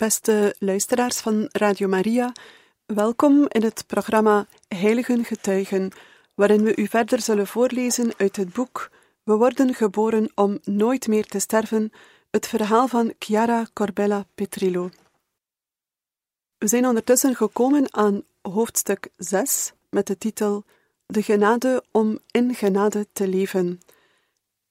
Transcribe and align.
Beste 0.00 0.54
luisteraars 0.58 1.18
van 1.18 1.48
Radio 1.52 1.88
Maria, 1.88 2.32
welkom 2.86 3.46
in 3.48 3.62
het 3.62 3.84
programma 3.86 4.46
Heiligen 4.68 5.24
Getuigen, 5.24 5.92
waarin 6.34 6.62
we 6.62 6.76
u 6.76 6.86
verder 6.86 7.20
zullen 7.20 7.46
voorlezen 7.46 8.12
uit 8.16 8.36
het 8.36 8.52
boek 8.52 8.90
We 9.22 9.36
worden 9.36 9.74
geboren 9.74 10.30
om 10.34 10.58
nooit 10.64 11.08
meer 11.08 11.26
te 11.26 11.38
sterven, 11.38 11.92
het 12.30 12.46
verhaal 12.46 12.88
van 12.88 13.12
Chiara 13.18 13.66
Corbella 13.72 14.26
Petrillo. 14.34 14.90
We 16.58 16.68
zijn 16.68 16.86
ondertussen 16.86 17.34
gekomen 17.36 17.94
aan 17.94 18.22
hoofdstuk 18.42 19.08
6 19.16 19.72
met 19.90 20.06
de 20.06 20.18
titel 20.18 20.64
De 21.06 21.22
genade 21.22 21.84
om 21.90 22.18
in 22.30 22.54
genade 22.54 23.06
te 23.12 23.28
leven. 23.28 23.80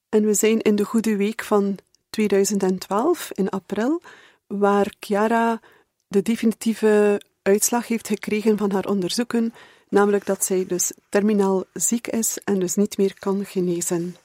En 0.09 0.25
we 0.25 0.33
zijn 0.33 0.61
in 0.61 0.75
de 0.75 0.83
Goede 0.83 1.15
Week 1.15 1.43
van 1.43 1.77
2012 2.09 3.31
in 3.31 3.49
april 3.49 4.01
waar 4.49 4.93
Chiara 4.99 5.61
de 6.07 6.21
definitieve 6.21 7.21
uitslag 7.41 7.87
heeft 7.87 8.07
gekregen 8.07 8.57
van 8.57 8.71
haar 8.71 8.85
onderzoeken, 8.85 9.53
namelijk 9.89 10.25
dat 10.25 10.45
zij 10.45 10.65
dus 10.65 10.91
terminaal 11.09 11.63
ziek 11.73 12.07
is 12.07 12.37
en 12.37 12.59
dus 12.59 12.75
niet 12.75 12.97
meer 12.97 13.19
kan 13.19 13.45
genezen. 13.45 14.15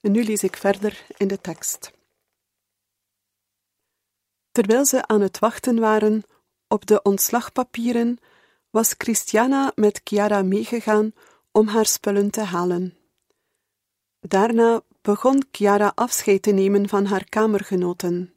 En 0.00 0.12
nu 0.12 0.24
lees 0.24 0.42
ik 0.42 0.56
verder 0.56 1.06
in 1.16 1.28
de 1.28 1.40
tekst. 1.40 1.92
Terwijl 4.50 4.84
ze 4.84 5.06
aan 5.06 5.20
het 5.20 5.38
wachten 5.38 5.78
waren 5.78 6.22
op 6.68 6.86
de 6.86 7.02
ontslagpapieren, 7.02 8.18
was 8.70 8.94
Christiana 8.98 9.72
met 9.74 10.00
Chiara 10.04 10.42
meegegaan 10.42 11.12
om 11.50 11.68
haar 11.68 11.86
spullen 11.86 12.30
te 12.30 12.40
halen. 12.40 12.96
Daarna 14.20 14.82
begon 15.02 15.44
Chiara 15.50 15.92
afscheid 15.94 16.42
te 16.42 16.50
nemen 16.50 16.88
van 16.88 17.04
haar 17.04 17.24
kamergenoten. 17.24 18.34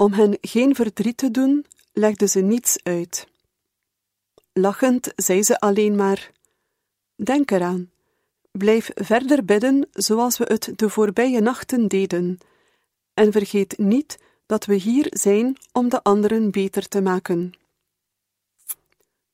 Om 0.00 0.12
hen 0.12 0.38
geen 0.40 0.74
verdriet 0.74 1.16
te 1.16 1.30
doen, 1.30 1.66
legde 1.92 2.28
ze 2.28 2.40
niets 2.40 2.78
uit. 2.82 3.26
Lachend 4.52 5.12
zei 5.16 5.42
ze 5.42 5.60
alleen 5.60 5.96
maar: 5.96 6.32
Denk 7.14 7.50
eraan, 7.50 7.90
blijf 8.50 8.90
verder 8.94 9.44
bidden 9.44 9.88
zoals 9.92 10.38
we 10.38 10.44
het 10.44 10.72
de 10.78 10.90
voorbije 10.90 11.40
nachten 11.40 11.88
deden, 11.88 12.38
en 13.14 13.32
vergeet 13.32 13.78
niet 13.78 14.18
dat 14.46 14.64
we 14.64 14.74
hier 14.74 15.06
zijn 15.10 15.56
om 15.72 15.88
de 15.88 16.02
anderen 16.02 16.50
beter 16.50 16.88
te 16.88 17.00
maken. 17.00 17.52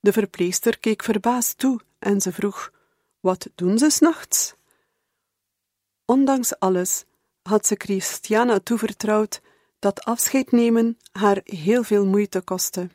De 0.00 0.12
verpleester 0.12 0.78
keek 0.78 1.02
verbaasd 1.02 1.58
toe 1.58 1.80
en 1.98 2.20
ze 2.20 2.32
vroeg: 2.32 2.72
Wat 3.20 3.48
doen 3.54 3.78
ze 3.78 3.90
s'nachts? 3.90 4.54
Ondanks 6.04 6.58
alles 6.58 7.04
had 7.42 7.66
ze 7.66 7.74
Christiana 7.78 8.60
toevertrouwd 8.60 9.40
dat 9.84 10.04
afscheid 10.04 10.50
nemen 10.50 10.98
haar 11.12 11.40
heel 11.44 11.82
veel 11.82 12.06
moeite 12.06 12.40
kostte. 12.40 12.90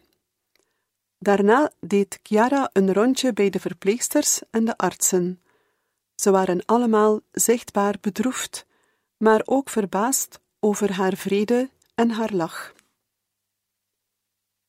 Daarna 1.18 1.72
deed 1.80 2.20
Chiara 2.24 2.70
een 2.74 2.94
rondje 2.94 3.34
bij 3.34 3.50
de 3.50 3.60
verpleegsters 3.60 4.42
en 4.52 4.66
de 4.66 4.78
artsen. 4.78 5.42
Ze 6.16 6.32
waren 6.32 6.66
allemaal 6.66 7.20
zichtbaar 7.32 7.96
bedroefd, 8.02 8.66
maar 9.18 9.42
ook 9.46 9.70
verbaasd 9.70 10.40
over 10.60 10.94
haar 10.94 11.16
vrede 11.16 11.70
en 11.96 12.10
haar 12.10 12.34
lach. 12.34 12.74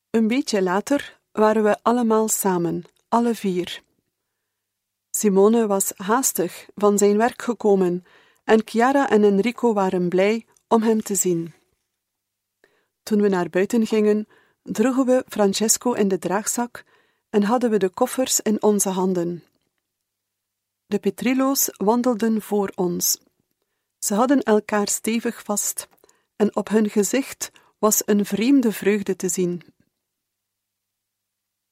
Een 0.09 0.27
beetje 0.27 0.61
later 0.61 1.19
waren 1.31 1.63
we 1.63 1.77
allemaal 1.81 2.27
samen, 2.27 2.83
alle 3.07 3.35
vier. 3.35 3.83
Simone 5.09 5.67
was 5.67 5.91
haastig 5.95 6.69
van 6.75 6.97
zijn 6.97 7.17
werk 7.17 7.41
gekomen 7.41 8.05
en 8.43 8.61
Chiara 8.65 9.09
en 9.09 9.23
Enrico 9.23 9.73
waren 9.73 10.09
blij 10.09 10.45
om 10.67 10.81
hem 10.81 11.01
te 11.01 11.15
zien. 11.15 11.59
Toen 13.11 13.21
we 13.21 13.29
naar 13.29 13.49
buiten 13.49 13.87
gingen, 13.87 14.27
droegen 14.63 15.05
we 15.05 15.25
Francesco 15.27 15.93
in 15.93 16.07
de 16.07 16.19
draagzak 16.19 16.83
en 17.29 17.43
hadden 17.43 17.69
we 17.69 17.77
de 17.77 17.89
koffers 17.89 18.39
in 18.39 18.61
onze 18.61 18.89
handen. 18.89 19.43
De 20.85 20.99
Petrillo's 20.99 21.69
wandelden 21.77 22.41
voor 22.41 22.71
ons. 22.75 23.19
Ze 23.99 24.13
hadden 24.13 24.43
elkaar 24.43 24.87
stevig 24.87 25.43
vast, 25.43 25.87
en 26.35 26.55
op 26.55 26.69
hun 26.69 26.89
gezicht 26.89 27.51
was 27.79 28.01
een 28.05 28.25
vreemde 28.25 28.71
vreugde 28.71 29.15
te 29.15 29.29
zien. 29.29 29.61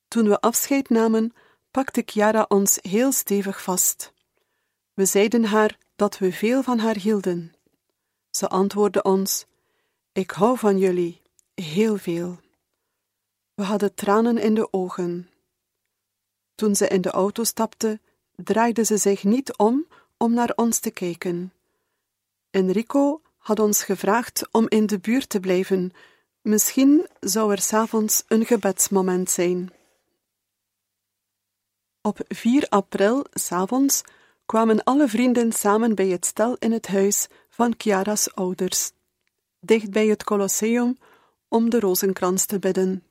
Toen 0.08 0.28
we 0.28 0.42
afscheid 0.42 0.90
namen, 0.90 1.34
pakte 1.72 2.04
Chiara 2.06 2.46
ons 2.48 2.78
heel 2.82 3.12
stevig 3.12 3.64
vast. 3.64 4.14
We 4.94 5.06
zeiden 5.06 5.44
haar 5.44 5.78
dat 5.96 6.18
we 6.18 6.32
veel 6.32 6.64
van 6.64 6.80
haar 6.80 6.98
hielden. 6.98 7.54
Ze 8.30 8.48
antwoordde 8.48 9.04
ons: 9.04 9.46
Ik 10.12 10.32
hou 10.32 10.58
van 10.58 10.78
jullie, 10.78 11.22
heel 11.62 11.98
veel. 11.98 12.40
We 13.54 13.64
hadden 13.64 13.94
tranen 13.94 14.38
in 14.38 14.54
de 14.54 14.74
ogen. 14.74 15.30
Toen 16.56 16.76
ze 16.76 16.88
in 16.88 17.02
de 17.02 17.12
auto 17.12 17.44
stapte, 17.44 18.00
draaide 18.36 18.84
ze 18.84 18.98
zich 18.98 19.24
niet 19.24 19.58
om 19.58 19.88
om 20.18 20.34
naar 20.34 20.54
ons 20.56 20.80
te 20.80 20.92
kijken. 20.92 21.54
Enrico 22.50 23.22
had 23.38 23.60
ons 23.60 23.84
gevraagd 23.84 24.48
om 24.52 24.66
in 24.70 24.86
de 24.86 25.00
buurt 25.00 25.30
te 25.30 25.40
blijven. 25.40 25.92
Misschien 26.42 27.08
zou 27.20 27.52
er 27.52 27.62
s'avonds 27.62 28.24
een 28.28 28.46
gebedsmoment 28.46 29.30
zijn. 29.30 29.74
Op 32.02 32.20
4 32.28 32.66
april, 32.70 33.26
s'avonds, 33.34 34.02
kwamen 34.46 34.84
alle 34.84 35.08
vrienden 35.08 35.52
samen 35.52 35.96
bij 35.96 36.08
het 36.08 36.26
stel 36.26 36.56
in 36.60 36.72
het 36.72 36.88
huis 36.88 37.28
van 37.50 37.74
Chiara's 37.78 38.30
ouders, 38.34 38.92
dicht 39.60 39.92
bij 39.92 40.08
het 40.08 40.24
Colosseum, 40.24 40.98
om 41.50 41.70
de 41.70 41.80
rozenkrans 41.80 42.46
te 42.46 42.60
bidden. 42.60 43.04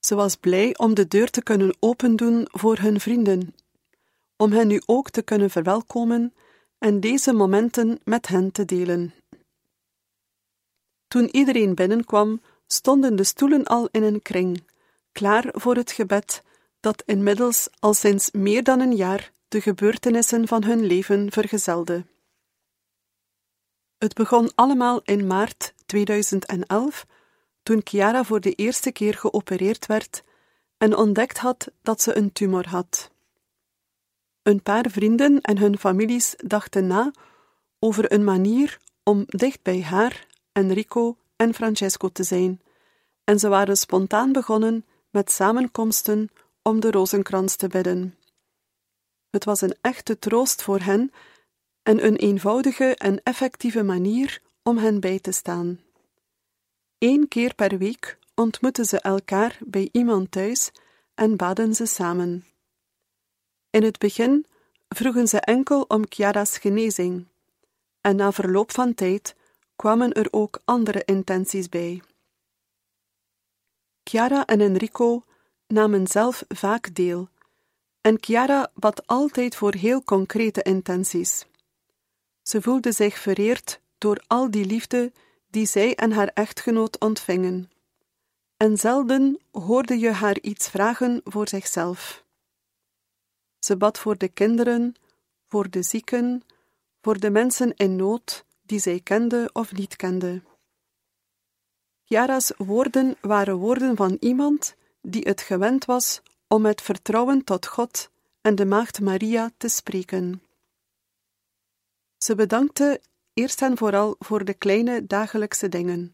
Ze 0.00 0.14
was 0.14 0.36
blij 0.36 0.78
om 0.78 0.94
de 0.94 1.08
deur 1.08 1.30
te 1.30 1.42
kunnen 1.42 1.76
opendoen 1.78 2.48
voor 2.50 2.78
hun 2.78 3.00
vrienden, 3.00 3.54
om 4.36 4.52
hen 4.52 4.66
nu 4.66 4.82
ook 4.86 5.10
te 5.10 5.22
kunnen 5.22 5.50
verwelkomen 5.50 6.34
en 6.78 7.00
deze 7.00 7.32
momenten 7.32 8.00
met 8.04 8.26
hen 8.26 8.52
te 8.52 8.64
delen. 8.64 9.14
Toen 11.08 11.28
iedereen 11.36 11.74
binnenkwam, 11.74 12.40
stonden 12.66 13.16
de 13.16 13.24
stoelen 13.24 13.64
al 13.64 13.88
in 13.90 14.02
een 14.02 14.22
kring, 14.22 14.64
klaar 15.12 15.44
voor 15.52 15.76
het 15.76 15.92
gebed 15.92 16.42
dat 16.80 17.02
inmiddels 17.06 17.68
al 17.78 17.94
sinds 17.94 18.30
meer 18.30 18.62
dan 18.62 18.80
een 18.80 18.96
jaar 18.96 19.32
de 19.48 19.60
gebeurtenissen 19.60 20.48
van 20.48 20.64
hun 20.64 20.86
leven 20.86 21.32
vergezelde. 21.32 22.04
Het 23.98 24.14
begon 24.14 24.50
allemaal 24.54 25.00
in 25.04 25.26
maart 25.26 25.73
2011, 25.86 27.06
toen 27.62 27.80
Chiara 27.84 28.24
voor 28.24 28.40
de 28.40 28.52
eerste 28.52 28.92
keer 28.92 29.14
geopereerd 29.14 29.86
werd 29.86 30.22
en 30.78 30.96
ontdekt 30.96 31.38
had 31.38 31.70
dat 31.82 32.02
ze 32.02 32.16
een 32.16 32.32
tumor 32.32 32.68
had. 32.68 33.10
Een 34.42 34.62
paar 34.62 34.90
vrienden 34.90 35.40
en 35.40 35.58
hun 35.58 35.78
families 35.78 36.34
dachten 36.36 36.86
na 36.86 37.12
over 37.78 38.12
een 38.12 38.24
manier 38.24 38.78
om 39.02 39.24
dicht 39.26 39.62
bij 39.62 39.82
haar, 39.82 40.26
Enrico 40.52 41.16
en 41.36 41.54
Francesco 41.54 42.08
te 42.08 42.22
zijn, 42.22 42.60
en 43.24 43.38
ze 43.38 43.48
waren 43.48 43.76
spontaan 43.76 44.32
begonnen 44.32 44.84
met 45.10 45.30
samenkomsten 45.30 46.28
om 46.62 46.80
de 46.80 46.90
rozenkrans 46.90 47.56
te 47.56 47.68
bidden. 47.68 48.18
Het 49.30 49.44
was 49.44 49.60
een 49.60 49.76
echte 49.80 50.18
troost 50.18 50.62
voor 50.62 50.80
hen 50.80 51.12
en 51.82 52.04
een 52.06 52.16
eenvoudige 52.16 52.94
en 52.94 53.22
effectieve 53.22 53.82
manier 53.82 54.40
om 54.64 54.76
hen 54.76 55.00
bij 55.00 55.18
te 55.18 55.32
staan. 55.32 55.80
Eén 56.98 57.28
keer 57.28 57.54
per 57.54 57.78
week 57.78 58.18
ontmoetten 58.34 58.84
ze 58.84 59.00
elkaar 59.00 59.58
bij 59.64 59.88
iemand 59.92 60.30
thuis 60.30 60.70
en 61.14 61.36
baden 61.36 61.74
ze 61.74 61.86
samen. 61.86 62.44
In 63.70 63.82
het 63.82 63.98
begin 63.98 64.46
vroegen 64.88 65.28
ze 65.28 65.40
enkel 65.40 65.82
om 65.82 66.04
Chiara's 66.08 66.58
genezing, 66.58 67.26
en 68.00 68.16
na 68.16 68.32
verloop 68.32 68.72
van 68.72 68.94
tijd 68.94 69.36
kwamen 69.76 70.12
er 70.12 70.28
ook 70.30 70.60
andere 70.64 71.02
intenties 71.04 71.68
bij. 71.68 72.02
Chiara 74.04 74.44
en 74.44 74.60
Enrico 74.60 75.24
namen 75.66 76.06
zelf 76.06 76.44
vaak 76.48 76.94
deel, 76.94 77.28
En 78.00 78.16
Chiara 78.20 78.70
bad 78.74 79.06
altijd 79.06 79.56
voor 79.56 79.74
heel 79.74 80.02
concrete 80.02 80.62
intenties. 80.62 81.46
Ze 82.42 82.62
voelde 82.62 82.92
zich 82.92 83.18
vereerd 83.18 83.80
door 84.04 84.22
al 84.26 84.50
die 84.50 84.64
liefde 84.64 85.12
die 85.50 85.66
zij 85.66 85.94
en 85.94 86.12
haar 86.12 86.30
echtgenoot 86.34 86.98
ontvingen. 86.98 87.70
En 88.56 88.76
zelden 88.76 89.40
hoorde 89.50 89.98
je 89.98 90.10
haar 90.10 90.40
iets 90.40 90.68
vragen 90.68 91.20
voor 91.24 91.48
zichzelf. 91.48 92.24
Ze 93.58 93.76
bad 93.76 93.98
voor 93.98 94.18
de 94.18 94.28
kinderen, 94.28 94.94
voor 95.46 95.70
de 95.70 95.82
zieken, 95.82 96.42
voor 97.00 97.18
de 97.18 97.30
mensen 97.30 97.74
in 97.76 97.96
nood 97.96 98.44
die 98.62 98.78
zij 98.78 99.00
kende 99.00 99.50
of 99.52 99.72
niet 99.72 99.96
kende. 99.96 100.42
Chiara's 102.04 102.52
woorden 102.56 103.16
waren 103.20 103.56
woorden 103.56 103.96
van 103.96 104.16
iemand 104.20 104.74
die 105.00 105.22
het 105.22 105.40
gewend 105.40 105.84
was 105.84 106.22
om 106.48 106.62
met 106.62 106.82
vertrouwen 106.82 107.44
tot 107.44 107.66
God 107.66 108.10
en 108.40 108.54
de 108.54 108.64
Maagd 108.64 109.00
Maria 109.00 109.50
te 109.56 109.68
spreken. 109.68 110.42
Ze 112.18 112.34
bedankte 112.34 113.00
eerst 113.34 113.62
en 113.62 113.76
vooral 113.76 114.16
voor 114.18 114.44
de 114.44 114.54
kleine 114.54 115.06
dagelijkse 115.06 115.68
dingen: 115.68 116.12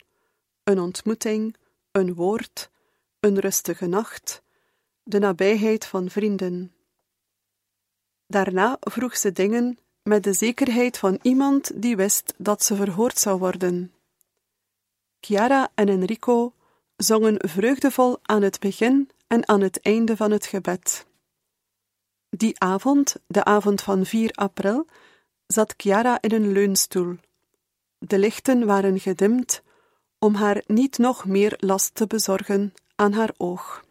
een 0.64 0.78
ontmoeting, 0.78 1.56
een 1.90 2.14
woord, 2.14 2.70
een 3.20 3.38
rustige 3.38 3.87
nacht, 3.87 4.43
de 5.02 5.19
nabijheid 5.19 5.87
van 5.87 6.11
vrienden. 6.11 6.75
Daarna 8.26 8.76
vroeg 8.81 9.17
ze 9.17 9.32
dingen 9.32 9.78
met 10.02 10.22
de 10.22 10.32
zekerheid 10.32 10.99
van 10.99 11.19
iemand 11.22 11.82
die 11.82 11.96
wist 11.96 12.34
dat 12.37 12.64
ze 12.64 12.76
verhoord 12.76 13.19
zou 13.19 13.38
worden. 13.38 13.94
Chiara 15.20 15.70
en 15.75 15.88
Enrico 15.88 16.55
zongen 16.96 17.49
vreugdevol 17.49 18.19
aan 18.22 18.43
het 18.43 18.61
begin 18.61 19.11
en 19.26 19.49
aan 19.49 19.61
het 19.61 19.81
einde 19.81 20.17
van 20.17 20.31
het 20.31 20.46
gebed. 20.46 21.06
Die 22.31 22.61
avond, 22.61 23.17
de 23.26 23.44
avond 23.44 23.82
van 23.82 24.06
4 24.06 24.31
april, 24.31 24.87
zat 25.52 25.75
Chiara 25.76 26.20
in 26.20 26.32
een 26.32 26.52
leunstoel. 26.52 27.17
De 27.99 28.19
lichten 28.19 28.67
waren 28.67 29.00
gedimd 29.00 29.62
om 30.19 30.35
haar 30.35 30.62
niet 30.67 30.99
nog 30.99 31.25
meer 31.25 31.55
last 31.58 31.94
te 31.94 32.06
bezorgen 32.06 32.75
aan 32.94 33.12
haar 33.12 33.35
oog. 33.37 33.85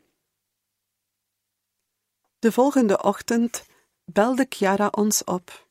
De 2.40 2.52
volgende 2.52 3.04
ochtend 3.04 3.66
belde 4.06 4.46
Chiara 4.50 4.88
ons 4.88 5.24
op. 5.24 5.68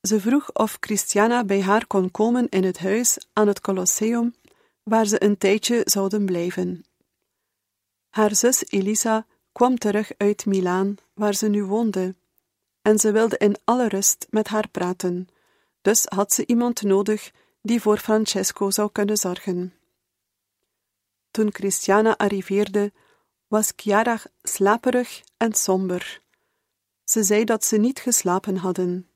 Ze 0.00 0.20
vroeg 0.20 0.54
of 0.54 0.76
Christiana 0.80 1.44
bij 1.44 1.62
haar 1.62 1.86
kon 1.86 2.10
komen 2.10 2.48
in 2.48 2.64
het 2.64 2.78
huis 2.78 3.18
aan 3.32 3.46
het 3.46 3.60
Colosseum, 3.60 4.34
waar 4.82 5.06
ze 5.06 5.24
een 5.24 5.38
tijdje 5.38 5.80
zouden 5.84 6.24
blijven. 6.24 6.84
Haar 8.08 8.34
zus 8.34 8.64
Elisa 8.68 9.26
kwam 9.52 9.78
terug 9.78 10.12
uit 10.16 10.46
Milaan, 10.46 10.94
waar 11.14 11.34
ze 11.34 11.48
nu 11.48 11.64
woonde, 11.64 12.14
en 12.82 12.98
ze 12.98 13.12
wilde 13.12 13.38
in 13.38 13.56
alle 13.64 13.88
rust 13.88 14.26
met 14.30 14.48
haar 14.48 14.68
praten, 14.68 15.28
dus 15.82 16.04
had 16.04 16.32
ze 16.32 16.46
iemand 16.46 16.82
nodig 16.82 17.30
die 17.62 17.80
voor 17.80 17.98
Francesco 17.98 18.70
zou 18.70 18.92
kunnen 18.92 19.16
zorgen. 19.16 19.74
Toen 21.30 21.52
Christiana 21.52 22.16
arriveerde, 22.16 22.92
was 23.46 23.72
Chiara 23.76 24.20
slaperig 24.42 25.22
en 25.36 25.52
somber. 25.52 26.20
Ze 27.04 27.22
zei 27.22 27.44
dat 27.44 27.64
ze 27.64 27.76
niet 27.76 28.00
geslapen 28.00 28.56
hadden. 28.56 29.08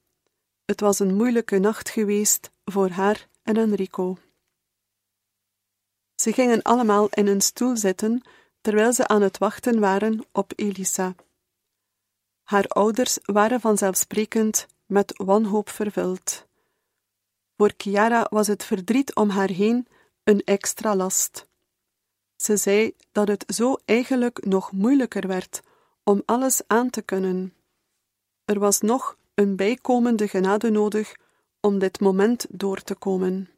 Het 0.64 0.80
was 0.80 0.98
een 0.98 1.14
moeilijke 1.14 1.58
nacht 1.58 1.88
geweest 1.88 2.50
voor 2.64 2.88
haar 2.88 3.28
en 3.42 3.56
Enrico. 3.56 4.16
Ze 6.14 6.32
gingen 6.32 6.62
allemaal 6.62 7.08
in 7.08 7.26
een 7.26 7.40
stoel 7.40 7.76
zitten 7.76 8.22
terwijl 8.60 8.92
ze 8.92 9.08
aan 9.08 9.22
het 9.22 9.38
wachten 9.38 9.80
waren 9.80 10.26
op 10.32 10.52
Elisa. 10.56 11.14
Haar 12.46 12.66
ouders 12.66 13.18
waren 13.22 13.60
vanzelfsprekend 13.60 14.66
met 14.86 15.12
wanhoop 15.16 15.68
vervuld. 15.68 16.46
Voor 17.56 17.72
Chiara 17.76 18.26
was 18.30 18.46
het 18.46 18.64
verdriet 18.64 19.14
om 19.14 19.28
haar 19.28 19.48
heen 19.48 19.86
een 20.24 20.42
extra 20.44 20.96
last. 20.96 21.46
Ze 22.36 22.56
zei 22.56 22.94
dat 23.12 23.28
het 23.28 23.44
zo 23.54 23.76
eigenlijk 23.84 24.44
nog 24.44 24.72
moeilijker 24.72 25.26
werd 25.26 25.60
om 26.04 26.22
alles 26.24 26.62
aan 26.66 26.90
te 26.90 27.02
kunnen. 27.02 27.54
Er 28.44 28.58
was 28.58 28.80
nog 28.80 29.16
een 29.34 29.56
bijkomende 29.56 30.28
genade 30.28 30.70
nodig 30.70 31.14
om 31.60 31.78
dit 31.78 32.00
moment 32.00 32.46
door 32.50 32.82
te 32.82 32.94
komen. 32.94 33.50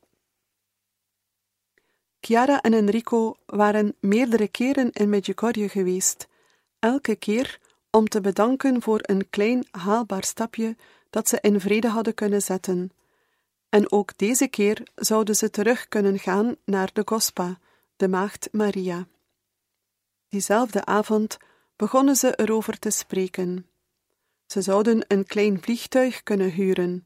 Chiara 2.20 2.60
en 2.60 2.72
Enrico 2.72 3.36
waren 3.46 3.94
meerdere 4.00 4.48
keren 4.48 4.90
in 4.92 5.08
Medjugorje 5.08 5.68
geweest, 5.68 6.28
elke 6.78 7.16
keer 7.16 7.66
om 7.98 8.08
te 8.08 8.20
bedanken 8.20 8.82
voor 8.82 8.98
een 9.02 9.30
klein 9.30 9.66
haalbaar 9.70 10.24
stapje 10.24 10.76
dat 11.10 11.28
ze 11.28 11.38
in 11.40 11.60
vrede 11.60 11.88
hadden 11.88 12.14
kunnen 12.14 12.42
zetten. 12.42 12.90
En 13.68 13.92
ook 13.92 14.18
deze 14.18 14.48
keer 14.48 14.88
zouden 14.94 15.36
ze 15.36 15.50
terug 15.50 15.88
kunnen 15.88 16.18
gaan 16.18 16.56
naar 16.64 16.90
de 16.92 17.02
Gospa, 17.04 17.58
de 17.96 18.08
Maagd 18.08 18.48
Maria. 18.52 19.06
Diezelfde 20.28 20.84
avond 20.84 21.36
begonnen 21.76 22.16
ze 22.16 22.36
erover 22.36 22.78
te 22.78 22.90
spreken. 22.90 23.66
Ze 24.46 24.62
zouden 24.62 25.04
een 25.08 25.26
klein 25.26 25.62
vliegtuig 25.62 26.22
kunnen 26.22 26.50
huren. 26.50 27.04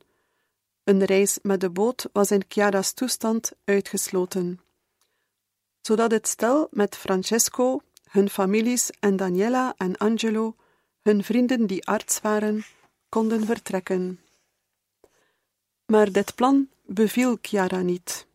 Een 0.85 1.05
reis 1.05 1.39
met 1.43 1.61
de 1.61 1.71
boot 1.71 2.09
was 2.13 2.31
in 2.31 2.45
Chiara's 2.49 2.93
toestand 2.93 3.53
uitgesloten 3.65 4.61
zodat 5.83 6.11
het 6.11 6.29
stel 6.29 6.69
met 6.71 6.97
Francesco, 6.97 7.81
hun 8.11 8.31
families 8.31 8.91
en 9.01 9.17
Daniela 9.17 9.75
en 9.77 9.97
Angelo, 9.97 10.57
hun 11.03 11.25
vrienden 11.25 11.67
die 11.67 11.87
arts 11.87 12.21
waren, 12.21 12.65
konden 13.09 13.45
vertrekken. 13.47 14.21
Maar 15.87 16.13
dit 16.13 16.35
plan 16.35 16.69
beviel 16.83 17.39
Chiara 17.43 17.81
niet. 17.81 18.27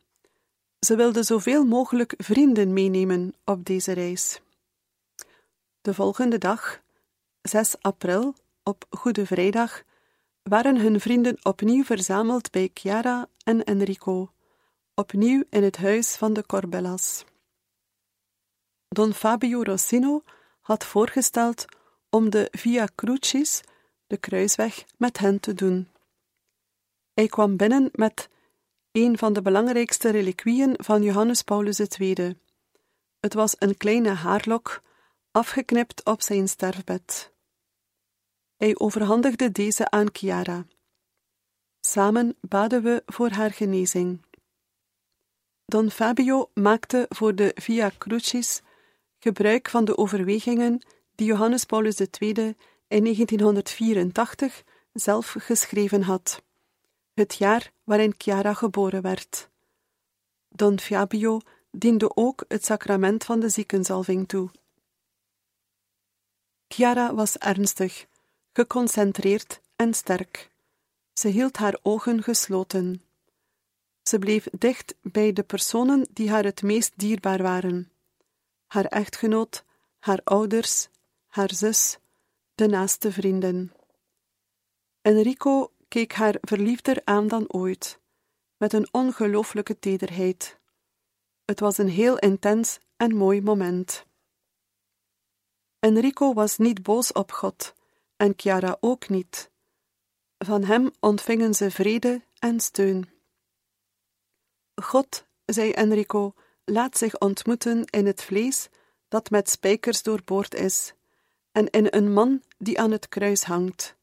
Ze 0.80 0.96
wilde 0.96 1.24
zoveel 1.24 1.66
mogelijk 1.66 2.14
vrienden 2.18 2.74
meenemen 2.74 3.34
op 3.44 3.66
deze 3.66 3.92
reis. 3.92 4.42
De 5.82 5.94
volgende 5.94 6.38
dag, 6.38 6.82
6 7.42 7.76
april, 7.82 8.36
op 8.64 8.86
Goede 8.90 9.26
Vrijdag, 9.26 9.84
waren 10.44 10.80
hun 10.80 11.00
vrienden 11.00 11.38
opnieuw 11.44 11.84
verzameld 11.84 12.52
bij 12.52 12.70
Chiara 12.74 13.28
en 13.44 13.64
Enrico, 13.64 14.32
opnieuw 14.94 15.44
in 15.50 15.64
het 15.64 15.78
huis 15.78 16.16
van 16.16 16.34
de 16.34 16.46
Corbellas. 16.46 17.26
Don 18.88 19.14
Fabio 19.14 19.64
Rossino 19.64 20.24
had 20.62 20.86
voorgesteld 20.86 21.66
om 22.10 22.30
de 22.30 22.48
Via 22.52 22.88
Crucis, 22.96 23.62
de 24.08 24.18
kruisweg, 24.18 24.86
met 24.98 25.18
hen 25.18 25.40
te 25.40 25.54
doen. 25.54 25.88
Hij 27.14 27.28
kwam 27.28 27.58
binnen 27.58 27.90
met 27.92 28.30
een 28.92 29.18
van 29.18 29.34
de 29.34 29.42
belangrijkste 29.42 30.10
reliquieën 30.10 30.74
van 30.78 31.04
Johannes 31.04 31.42
Paulus 31.42 31.80
II. 31.80 32.38
Het 33.20 33.34
was 33.34 33.56
een 33.60 33.78
kleine 33.78 34.10
haarlok, 34.10 34.82
afgeknipt 35.32 36.06
op 36.06 36.22
zijn 36.22 36.48
sterfbed. 36.48 37.32
Hij 38.58 38.78
overhandigde 38.78 39.52
deze 39.52 39.90
aan 39.90 40.08
Chiara. 40.12 40.66
Samen 41.80 42.36
baden 42.42 42.84
we 42.84 43.04
voor 43.06 43.30
haar 43.30 43.52
genezing. 43.52 44.26
Don 45.66 45.92
Fabio 45.92 46.50
maakte 46.54 47.06
voor 47.10 47.36
de 47.36 47.52
Via 47.56 47.92
Crucis 47.98 48.62
gebruik 49.20 49.70
van 49.70 49.86
de 49.86 49.98
overwegingen 49.98 50.82
die 51.18 51.28
Johannes 51.28 51.66
Paulus 51.66 52.00
II 52.00 52.56
in 52.88 53.04
1984 53.04 54.64
zelf 54.94 55.36
geschreven 55.40 56.02
had, 56.02 56.42
het 57.14 57.36
jaar 57.36 57.72
waarin 57.84 58.14
Chiara 58.18 58.54
geboren 58.54 59.02
werd. 59.02 59.50
Don 60.50 60.80
Fabio 60.80 61.40
diende 61.72 62.16
ook 62.16 62.46
het 62.48 62.66
sacrament 62.66 63.24
van 63.24 63.40
de 63.40 63.50
ziekenzalving 63.50 64.28
toe. 64.28 64.50
Chiara 66.68 67.14
was 67.14 67.38
ernstig, 67.38 68.06
geconcentreerd 68.54 69.62
en 69.76 69.94
sterk. 69.94 70.50
Ze 71.14 71.28
hield 71.28 71.58
haar 71.58 71.78
ogen 71.82 72.24
gesloten. 72.24 73.02
Ze 74.04 74.20
bleef 74.20 74.48
dicht 74.52 74.96
bij 75.02 75.34
de 75.34 75.44
personen 75.44 76.08
die 76.14 76.30
haar 76.30 76.44
het 76.44 76.62
meest 76.62 76.92
dierbaar 76.96 77.42
waren 77.42 77.92
haar 78.68 78.86
echtgenoot, 78.86 79.64
haar 80.00 80.22
ouders, 80.24 80.90
haar 81.38 81.54
zus, 81.54 81.98
de 82.56 82.68
naaste 82.68 83.12
vrienden. 83.12 83.72
Enrico 85.02 85.72
keek 85.88 86.14
haar 86.14 86.38
verliefder 86.42 87.02
aan 87.04 87.28
dan 87.28 87.46
ooit, 87.54 88.00
met 88.58 88.74
een 88.74 88.88
ongelooflijke 88.92 89.80
tederheid. 89.80 90.60
Het 91.46 91.60
was 91.60 91.78
een 91.78 91.90
heel 91.90 92.18
intens 92.18 92.80
en 92.96 93.16
mooi 93.16 93.42
moment. 93.42 94.06
Enrico 95.80 96.34
was 96.34 96.58
niet 96.58 96.84
boos 96.84 97.12
op 97.12 97.32
God, 97.32 97.74
en 98.16 98.34
Chiara 98.36 98.78
ook 98.80 99.10
niet. 99.10 99.52
Van 100.38 100.64
hem 100.64 100.92
ontvingen 101.00 101.54
ze 101.54 101.72
vrede 101.72 102.22
en 102.40 102.60
steun. 102.60 103.10
God, 104.82 105.26
zei 105.46 105.72
Enrico, 105.72 106.34
laat 106.66 106.98
zich 106.98 107.20
ontmoeten 107.20 107.86
in 107.86 108.06
het 108.06 108.24
vlees 108.24 108.70
dat 109.08 109.30
met 109.30 109.50
spijkers 109.50 110.04
doorboord 110.04 110.54
is, 110.54 110.94
en 111.58 111.70
in 111.70 111.88
een 111.90 112.14
man 112.14 112.42
die 112.58 112.80
aan 112.80 112.92
het 112.92 113.10
kruis 113.10 113.44
hangt. 113.44 113.96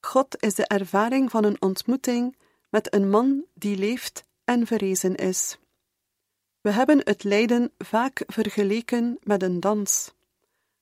God 0.00 0.42
is 0.42 0.54
de 0.54 0.66
ervaring 0.66 1.30
van 1.30 1.44
een 1.44 1.62
ontmoeting 1.62 2.36
met 2.68 2.94
een 2.94 3.10
man 3.10 3.44
die 3.54 3.76
leeft 3.76 4.24
en 4.44 4.66
verrezen 4.66 5.14
is. 5.14 5.58
We 6.60 6.70
hebben 6.70 7.00
het 7.04 7.24
lijden 7.24 7.72
vaak 7.78 8.22
vergeleken 8.26 9.18
met 9.22 9.42
een 9.42 9.60
dans. 9.60 10.14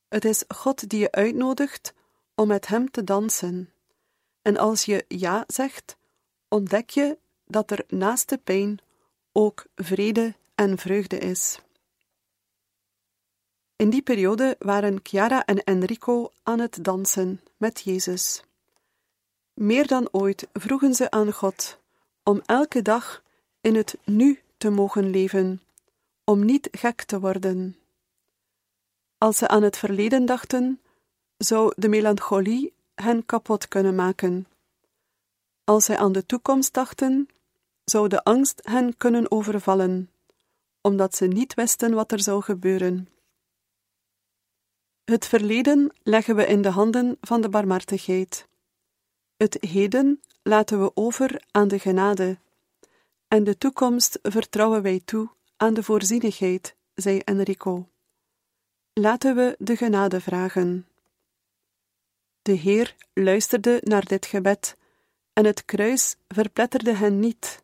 Het 0.08 0.24
is 0.24 0.44
God 0.48 0.88
die 0.88 1.00
je 1.00 1.12
uitnodigt 1.12 1.94
om 2.34 2.48
met 2.48 2.66
Hem 2.66 2.90
te 2.90 3.04
dansen. 3.04 3.72
En 4.42 4.56
als 4.56 4.84
je 4.84 5.04
ja 5.08 5.44
zegt, 5.46 5.96
ontdek 6.48 6.90
je 6.90 7.18
dat 7.46 7.70
er 7.70 7.84
naast 7.88 8.28
de 8.28 8.38
pijn 8.38 8.78
ook 9.32 9.66
vrede 9.74 10.34
en 10.54 10.78
vreugde 10.78 11.18
is. 11.18 11.60
In 13.76 13.90
die 13.90 14.02
periode 14.02 14.56
waren 14.58 15.00
Chiara 15.02 15.44
en 15.44 15.64
Enrico 15.64 16.32
aan 16.42 16.58
het 16.58 16.84
dansen 16.84 17.40
met 17.56 17.80
Jezus. 17.80 18.42
Meer 19.54 19.86
dan 19.86 20.08
ooit 20.12 20.48
vroegen 20.52 20.94
ze 20.94 21.10
aan 21.10 21.32
God 21.32 21.78
om 22.22 22.42
elke 22.46 22.82
dag 22.82 23.22
in 23.60 23.74
het 23.74 23.98
nu 24.04 24.40
te 24.56 24.70
mogen 24.70 25.10
leven, 25.10 25.62
om 26.24 26.44
niet 26.44 26.68
gek 26.70 27.02
te 27.02 27.20
worden. 27.20 27.76
Als 29.18 29.36
ze 29.36 29.48
aan 29.48 29.62
het 29.62 29.76
verleden 29.76 30.26
dachten, 30.26 30.80
zou 31.36 31.72
de 31.76 31.88
melancholie 31.88 32.72
hen 32.94 33.26
kapot 33.26 33.68
kunnen 33.68 33.94
maken. 33.94 34.46
Als 35.64 35.84
zij 35.84 35.96
aan 35.98 36.12
de 36.12 36.26
toekomst 36.26 36.74
dachten, 36.74 37.28
zou 37.84 38.08
de 38.08 38.24
angst 38.24 38.60
hen 38.64 38.96
kunnen 38.96 39.30
overvallen, 39.30 40.10
omdat 40.80 41.14
ze 41.16 41.26
niet 41.26 41.54
wisten 41.54 41.94
wat 41.94 42.12
er 42.12 42.20
zou 42.20 42.42
gebeuren. 42.42 43.08
Het 45.06 45.26
verleden 45.26 45.92
leggen 46.02 46.36
we 46.36 46.46
in 46.46 46.62
de 46.62 46.68
handen 46.68 47.16
van 47.20 47.40
de 47.40 47.48
barmhartigheid. 47.48 48.48
Het 49.36 49.56
heden 49.60 50.20
laten 50.42 50.82
we 50.82 50.90
over 50.94 51.42
aan 51.50 51.68
de 51.68 51.78
genade, 51.78 52.38
en 53.28 53.44
de 53.44 53.58
toekomst 53.58 54.18
vertrouwen 54.22 54.82
wij 54.82 55.00
toe 55.04 55.28
aan 55.56 55.74
de 55.74 55.82
voorzienigheid, 55.82 56.76
zei 56.94 57.18
Enrico. 57.18 57.88
Laten 58.92 59.36
we 59.36 59.56
de 59.58 59.76
genade 59.76 60.20
vragen. 60.20 60.88
De 62.42 62.52
Heer 62.52 62.96
luisterde 63.12 63.80
naar 63.84 64.04
dit 64.04 64.26
gebed, 64.26 64.76
en 65.32 65.44
het 65.44 65.64
kruis 65.64 66.16
verpletterde 66.28 66.94
hen 66.94 67.20
niet. 67.20 67.60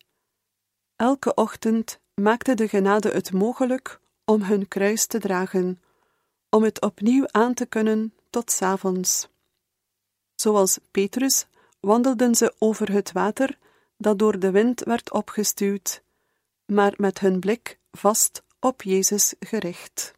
Elke 0.96 1.34
ochtend 1.34 2.00
maakte 2.14 2.54
de 2.54 2.68
genade 2.68 3.08
het 3.08 3.32
mogelijk 3.32 4.00
om 4.24 4.42
hun 4.42 4.68
kruis 4.68 5.06
te 5.06 5.18
dragen, 5.18 5.80
om 6.54 6.62
het 6.62 6.80
opnieuw 6.80 7.26
aan 7.30 7.54
te 7.54 7.66
kunnen 7.66 8.14
tot 8.30 8.50
s 8.50 8.62
avonds. 8.62 9.28
Zoals 10.34 10.78
Petrus 10.90 11.46
wandelden 11.80 12.34
ze 12.34 12.54
over 12.58 12.92
het 12.92 13.12
water 13.12 13.58
dat 13.96 14.18
door 14.18 14.38
de 14.38 14.50
wind 14.50 14.80
werd 14.80 15.12
opgestuwd, 15.12 16.02
maar 16.64 16.94
met 16.96 17.18
hun 17.18 17.40
blik 17.40 17.78
vast 17.90 18.42
op 18.60 18.82
Jezus 18.82 19.34
gericht. 19.40 20.14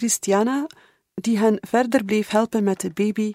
Christiana, 0.00 0.66
die 1.14 1.38
hen 1.38 1.58
verder 1.60 2.04
bleef 2.04 2.28
helpen 2.28 2.64
met 2.64 2.80
de 2.80 2.90
baby, 2.90 3.34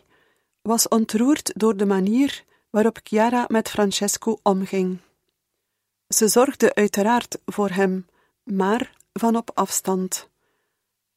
was 0.62 0.88
ontroerd 0.88 1.52
door 1.56 1.78
de 1.78 1.86
manier 1.86 2.44
waarop 2.70 3.00
Chiara 3.04 3.46
met 3.48 3.70
Francesco 3.70 4.40
omging. 4.44 4.98
Ze 6.08 6.28
zorgde 6.28 6.76
uiteraard 6.76 7.38
voor 7.46 7.70
hem, 7.70 8.08
maar 8.44 8.94
van 9.14 9.36
op 9.36 9.52
afstand. 9.54 10.30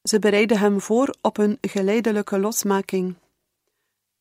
Ze 0.03 0.19
bereidde 0.19 0.57
hem 0.57 0.81
voor 0.81 1.15
op 1.21 1.37
een 1.37 1.57
geleidelijke 1.61 2.39
losmaking. 2.39 3.15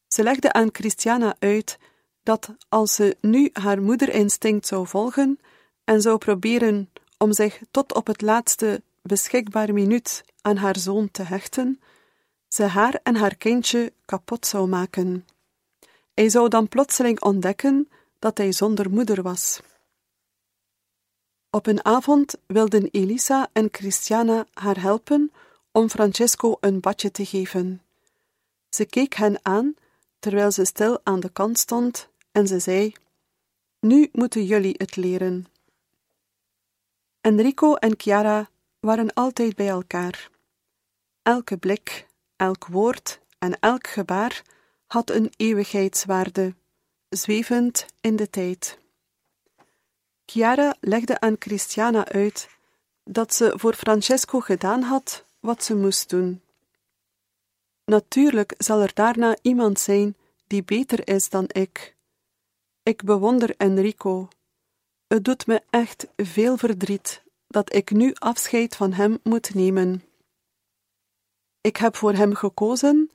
Ze 0.06 0.22
legde 0.22 0.52
aan 0.52 0.68
Christiana 0.72 1.36
uit 1.38 1.78
dat 2.22 2.54
als 2.68 2.94
ze 2.94 3.16
nu 3.20 3.50
haar 3.52 3.82
moederinstinct 3.82 4.66
zou 4.66 4.86
volgen 4.86 5.40
en 5.84 6.02
zou 6.02 6.18
proberen 6.18 6.90
om 7.18 7.32
zich 7.32 7.60
tot 7.70 7.94
op 7.94 8.06
het 8.06 8.22
laatste 8.22 8.82
beschikbaar 9.08 9.72
minuut 9.72 10.24
aan 10.40 10.56
haar 10.56 10.78
zoon 10.78 11.10
te 11.10 11.22
hechten, 11.22 11.80
ze 12.48 12.62
haar 12.62 13.00
en 13.02 13.16
haar 13.16 13.36
kindje 13.36 13.92
kapot 14.04 14.46
zou 14.46 14.68
maken. 14.68 15.26
Hij 16.14 16.28
zou 16.28 16.48
dan 16.48 16.68
plotseling 16.68 17.20
ontdekken 17.20 17.88
dat 18.18 18.38
hij 18.38 18.52
zonder 18.52 18.90
moeder 18.90 19.22
was. 19.22 19.60
Op 21.50 21.66
een 21.66 21.84
avond 21.84 22.34
wilden 22.46 22.88
Elisa 22.90 23.48
en 23.52 23.68
Christiana 23.72 24.46
haar 24.52 24.80
helpen 24.80 25.32
om 25.72 25.88
Francesco 25.88 26.56
een 26.60 26.80
badje 26.80 27.10
te 27.10 27.24
geven. 27.24 27.82
Ze 28.68 28.84
keek 28.84 29.14
hen 29.14 29.38
aan 29.42 29.74
terwijl 30.18 30.50
ze 30.50 30.64
stil 30.64 31.00
aan 31.02 31.20
de 31.20 31.28
kant 31.28 31.58
stond 31.58 32.08
en 32.32 32.46
ze 32.46 32.58
zei: 32.58 32.92
Nu 33.80 34.08
moeten 34.12 34.44
jullie 34.44 34.74
het 34.76 34.96
leren. 34.96 35.46
Enrico 37.20 37.74
en 37.74 37.94
Chiara 37.96 38.50
waren 38.88 39.12
altijd 39.12 39.56
bij 39.56 39.68
elkaar. 39.68 40.30
Elke 41.22 41.56
blik, 41.56 42.06
elk 42.36 42.66
woord 42.66 43.20
en 43.38 43.60
elk 43.60 43.86
gebaar 43.86 44.42
had 44.86 45.10
een 45.10 45.32
eeuwigheidswaarde, 45.36 46.54
zwevend 47.08 47.86
in 48.00 48.16
de 48.16 48.30
tijd. 48.30 48.78
Chiara 50.24 50.74
legde 50.80 51.20
aan 51.20 51.36
Christiana 51.38 52.06
uit 52.06 52.48
dat 53.04 53.34
ze 53.34 53.52
voor 53.56 53.74
Francesco 53.74 54.40
gedaan 54.40 54.82
had 54.82 55.24
wat 55.40 55.64
ze 55.64 55.76
moest 55.76 56.08
doen. 56.08 56.42
Natuurlijk 57.84 58.54
zal 58.58 58.80
er 58.80 58.94
daarna 58.94 59.36
iemand 59.42 59.80
zijn 59.80 60.16
die 60.46 60.64
beter 60.64 61.08
is 61.08 61.28
dan 61.28 61.44
ik. 61.48 61.96
Ik 62.82 63.02
bewonder 63.02 63.54
Enrico. 63.56 64.28
Het 65.06 65.24
doet 65.24 65.46
me 65.46 65.62
echt 65.70 66.06
veel 66.16 66.56
verdriet 66.56 67.26
dat 67.48 67.74
ik 67.74 67.90
nu 67.90 68.14
afscheid 68.14 68.76
van 68.76 68.92
hem 68.92 69.18
moet 69.22 69.54
nemen. 69.54 70.02
Ik 71.60 71.76
heb 71.76 71.96
voor 71.96 72.12
hem 72.12 72.34
gekozen 72.34 73.10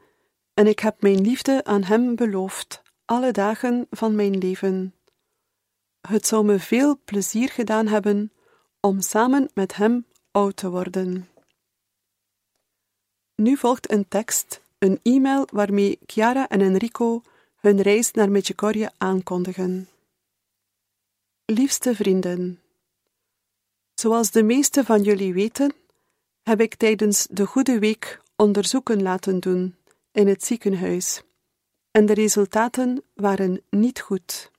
en 0.54 0.68
ik 0.68 0.80
heb 0.80 1.02
mijn 1.02 1.22
liefde 1.22 1.64
aan 1.64 1.84
hem 1.84 2.16
beloofd, 2.16 2.82
alle 3.06 3.32
dagen 3.32 3.88
van 3.90 4.16
mijn 4.16 4.38
leven. 4.38 4.96
Het 6.08 6.28
zou 6.28 6.46
me 6.46 6.60
veel 6.60 7.00
plezier 7.06 7.50
gedaan 7.50 7.88
hebben 7.88 8.32
om 8.80 9.02
samen 9.02 9.50
met 9.54 9.76
hem 9.76 10.06
oud 10.32 10.56
te 10.56 10.70
worden. 10.70 11.30
Nu 13.36 13.58
volgt 13.58 13.92
een 13.92 14.08
tekst, 14.08 14.62
een 14.78 15.00
e-mail 15.04 15.48
waarmee 15.52 16.00
Chiara 16.06 16.48
en 16.48 16.62
Enrico 16.62 17.22
hun 17.56 17.82
reis 17.82 18.12
naar 18.12 18.32
Medjugorje 18.32 18.92
aankondigen. 18.98 19.90
Liefste 21.46 21.96
vrienden, 21.96 22.63
zoals 24.04 24.32
de 24.32 24.44
meeste 24.44 24.84
van 24.84 25.02
jullie 25.02 25.34
weten, 25.34 25.74
heb 26.42 26.62
ik 26.62 26.76
tijdens 26.76 27.28
de 27.30 27.46
Goede 27.46 27.80
Week 27.80 28.22
onderzoeken 28.36 29.02
laten 29.02 29.40
doen 29.40 29.76
in 30.12 30.28
het 30.28 30.44
ziekenhuis 30.44 31.24
en 31.92 32.06
de 32.06 32.14
resultaten 32.14 33.04
waren 33.14 33.62
niet 33.70 34.02
goed. 34.02 34.52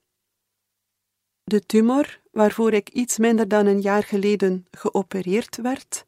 De 1.43 1.67
tumor, 1.67 2.21
waarvoor 2.31 2.73
ik 2.73 2.89
iets 2.89 3.19
minder 3.19 3.49
dan 3.49 3.67
een 3.67 3.81
jaar 3.81 4.03
geleden 4.03 4.67
geopereerd 4.71 5.57
werd, 5.57 6.05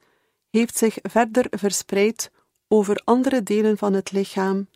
heeft 0.51 0.79
zich 0.79 0.99
verder 1.03 1.47
verspreid 1.51 2.31
over 2.69 3.03
andere 3.05 3.43
delen 3.43 3.79
van 3.79 3.93
het 3.93 4.13
lichaam, 4.13 4.69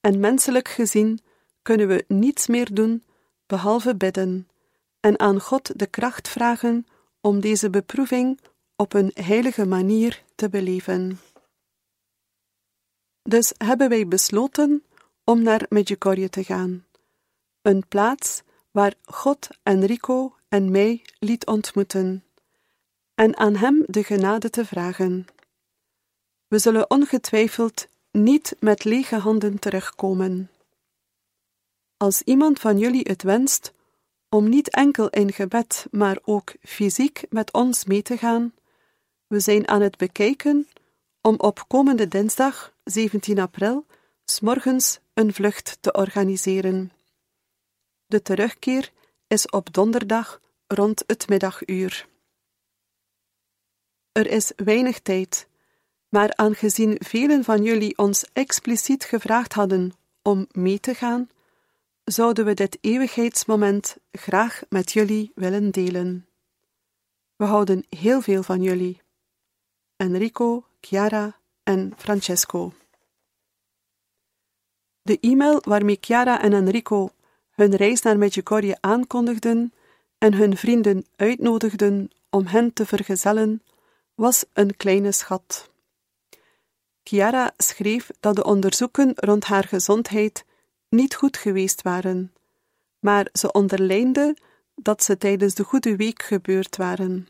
en 0.00 0.20
menselijk 0.20 0.68
gezien 0.68 1.20
kunnen 1.62 1.88
we 1.88 2.04
niets 2.08 2.46
meer 2.46 2.74
doen 2.74 3.04
behalve 3.46 3.96
bidden 3.96 4.48
en 5.00 5.20
aan 5.20 5.40
God 5.40 5.78
de 5.78 5.86
kracht 5.86 6.28
vragen 6.28 6.86
om 7.26 7.40
deze 7.40 7.70
beproeving 7.70 8.40
op 8.76 8.92
een 8.92 9.10
heilige 9.14 9.66
manier 9.66 10.22
te 10.34 10.48
beleven. 10.48 11.18
Dus 13.22 13.52
hebben 13.56 13.88
wij 13.88 14.08
besloten 14.08 14.84
om 15.24 15.42
naar 15.42 15.66
Medjugorje 15.68 16.28
te 16.28 16.44
gaan, 16.44 16.86
een 17.62 17.88
plaats 17.88 18.42
waar 18.70 18.94
God 19.04 19.48
Enrico 19.62 20.36
en 20.48 20.70
mij 20.70 21.02
liet 21.18 21.46
ontmoeten, 21.46 22.24
en 23.14 23.36
aan 23.36 23.56
hem 23.56 23.84
de 23.86 24.04
genade 24.04 24.50
te 24.50 24.64
vragen. 24.64 25.26
We 26.48 26.58
zullen 26.58 26.90
ongetwijfeld 26.90 27.88
niet 28.10 28.56
met 28.60 28.84
lege 28.84 29.16
handen 29.16 29.58
terugkomen. 29.58 30.50
Als 31.96 32.22
iemand 32.22 32.60
van 32.60 32.78
jullie 32.78 33.06
het 33.08 33.22
wenst 33.22 33.74
om 34.28 34.48
niet 34.48 34.70
enkel 34.70 35.08
in 35.08 35.32
gebed, 35.32 35.86
maar 35.90 36.18
ook 36.24 36.54
fysiek 36.60 37.24
met 37.30 37.52
ons 37.52 37.84
mee 37.84 38.02
te 38.02 38.16
gaan, 38.16 38.54
we 39.26 39.40
zijn 39.40 39.68
aan 39.68 39.80
het 39.80 39.96
bekijken 39.96 40.68
om 41.20 41.34
op 41.38 41.64
komende 41.68 42.08
dinsdag 42.08 42.74
17 42.84 43.38
april 43.38 43.86
s 44.24 44.40
morgens 44.40 44.98
een 45.14 45.34
vlucht 45.34 45.78
te 45.80 45.92
organiseren. 45.92 46.92
De 48.06 48.22
terugkeer 48.22 48.92
is 49.26 49.50
op 49.50 49.72
donderdag 49.72 50.40
rond 50.66 51.04
het 51.06 51.28
middaguur. 51.28 52.08
Er 54.12 54.26
is 54.26 54.52
weinig 54.56 55.00
tijd, 55.00 55.48
maar 56.08 56.36
aangezien 56.36 56.96
velen 56.98 57.44
van 57.44 57.62
jullie 57.62 57.98
ons 57.98 58.24
expliciet 58.32 59.04
gevraagd 59.04 59.52
hadden 59.52 59.92
om 60.22 60.46
mee 60.52 60.80
te 60.80 60.94
gaan, 60.94 61.28
zouden 62.06 62.44
we 62.44 62.54
dit 62.54 62.78
eeuwigheidsmoment 62.80 63.96
graag 64.12 64.62
met 64.68 64.92
jullie 64.92 65.32
willen 65.34 65.70
delen. 65.70 66.26
We 67.36 67.44
houden 67.44 67.84
heel 67.88 68.20
veel 68.20 68.42
van 68.42 68.62
jullie. 68.62 69.02
Enrico, 69.96 70.64
Chiara 70.80 71.36
en 71.62 71.92
Francesco. 71.96 72.72
De 75.02 75.18
e-mail 75.20 75.62
waarmee 75.64 75.98
Chiara 76.00 76.42
en 76.42 76.52
Enrico 76.52 77.10
hun 77.50 77.74
reis 77.74 78.02
naar 78.02 78.18
Medjugorje 78.18 78.76
aankondigden 78.80 79.72
en 80.18 80.34
hun 80.34 80.56
vrienden 80.56 81.06
uitnodigden 81.16 82.10
om 82.30 82.46
hen 82.46 82.72
te 82.72 82.86
vergezellen, 82.86 83.62
was 84.14 84.44
een 84.52 84.76
kleine 84.76 85.12
schat. 85.12 85.70
Chiara 87.02 87.52
schreef 87.56 88.10
dat 88.20 88.36
de 88.36 88.44
onderzoeken 88.44 89.12
rond 89.14 89.44
haar 89.44 89.64
gezondheid 89.64 90.44
niet 90.96 91.14
goed 91.14 91.36
geweest 91.36 91.82
waren, 91.82 92.32
maar 92.98 93.28
ze 93.32 93.52
onderlijnde 93.52 94.36
dat 94.74 95.02
ze 95.02 95.18
tijdens 95.18 95.54
de 95.54 95.62
Goede 95.62 95.96
Week 95.96 96.22
gebeurd 96.22 96.76
waren. 96.76 97.28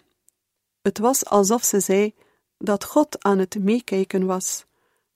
Het 0.83 0.99
was 0.99 1.25
alsof 1.25 1.65
ze 1.65 1.81
zei 1.81 2.15
dat 2.59 2.85
God 2.85 3.23
aan 3.23 3.39
het 3.39 3.59
meekijken 3.59 4.27
was, 4.27 4.65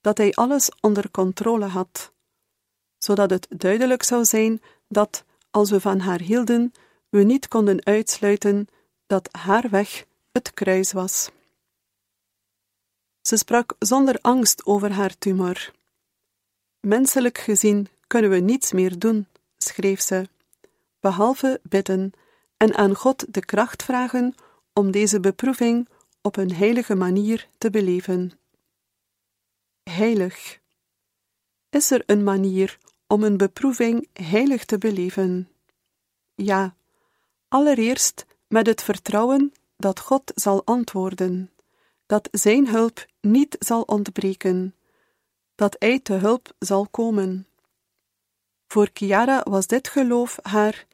dat 0.01 0.19
Hij 0.19 0.33
alles 0.33 0.71
onder 0.81 1.11
controle 1.11 1.67
had, 1.67 2.13
zodat 2.99 3.31
het 3.31 3.47
duidelijk 3.57 4.03
zou 4.03 4.25
zijn 4.25 4.63
dat, 4.89 5.25
als 5.51 5.71
we 5.71 5.81
van 5.81 5.99
haar 5.99 6.21
hielden, 6.21 6.73
we 7.09 7.23
niet 7.23 7.49
konden 7.49 7.85
uitsluiten 7.85 8.67
dat 9.07 9.29
haar 9.33 9.71
weg 9.71 10.07
het 10.33 10.55
kruis 10.55 10.93
was. 10.93 11.31
Ze 13.23 13.37
sprak 13.37 13.75
zonder 13.79 14.19
angst 14.21 14.67
over 14.67 14.93
haar 14.93 15.19
tumor. 15.19 15.73
Menselijk 16.81 17.39
gezien 17.39 17.89
kunnen 18.11 18.31
we 18.31 18.37
niets 18.37 18.73
meer 18.73 18.99
doen, 18.99 19.27
schreef 19.59 20.01
ze, 20.01 20.29
behalve 21.01 21.61
bidden 21.63 22.13
en 22.57 22.75
aan 22.75 22.95
God 22.95 23.35
de 23.35 23.45
kracht 23.45 23.83
vragen 23.83 24.35
om 24.73 24.91
deze 24.91 25.21
beproeving 25.21 25.89
op 26.23 26.37
een 26.37 26.55
heilige 26.55 26.95
manier 26.95 27.49
te 27.59 27.71
beleven. 27.71 28.33
Heilig. 29.83 30.59
Is 31.69 31.91
er 31.91 32.03
een 32.07 32.25
manier 32.25 32.79
om 33.07 33.23
een 33.23 33.37
beproeving 33.37 34.09
heilig 34.13 34.65
te 34.65 34.79
beleven? 34.79 35.49
Ja, 36.35 36.75
allereerst 37.49 38.27
met 38.49 38.67
het 38.67 38.83
vertrouwen 38.83 39.53
dat 39.77 40.01
God 40.01 40.33
zal 40.35 40.65
antwoorden, 40.65 41.51
dat 42.07 42.29
Zijn 42.31 42.69
hulp 42.69 43.07
niet 43.21 43.57
zal 43.59 43.83
ontbreken, 43.83 44.75
dat 45.55 45.77
Hij 45.79 46.01
te 46.01 46.13
hulp 46.13 46.53
zal 46.59 46.87
komen. 46.91 47.45
Voor 48.73 48.91
Chiara 48.93 49.43
was 49.43 49.67
dit 49.67 49.89
geloof 49.89 50.39
haar: 50.43 50.87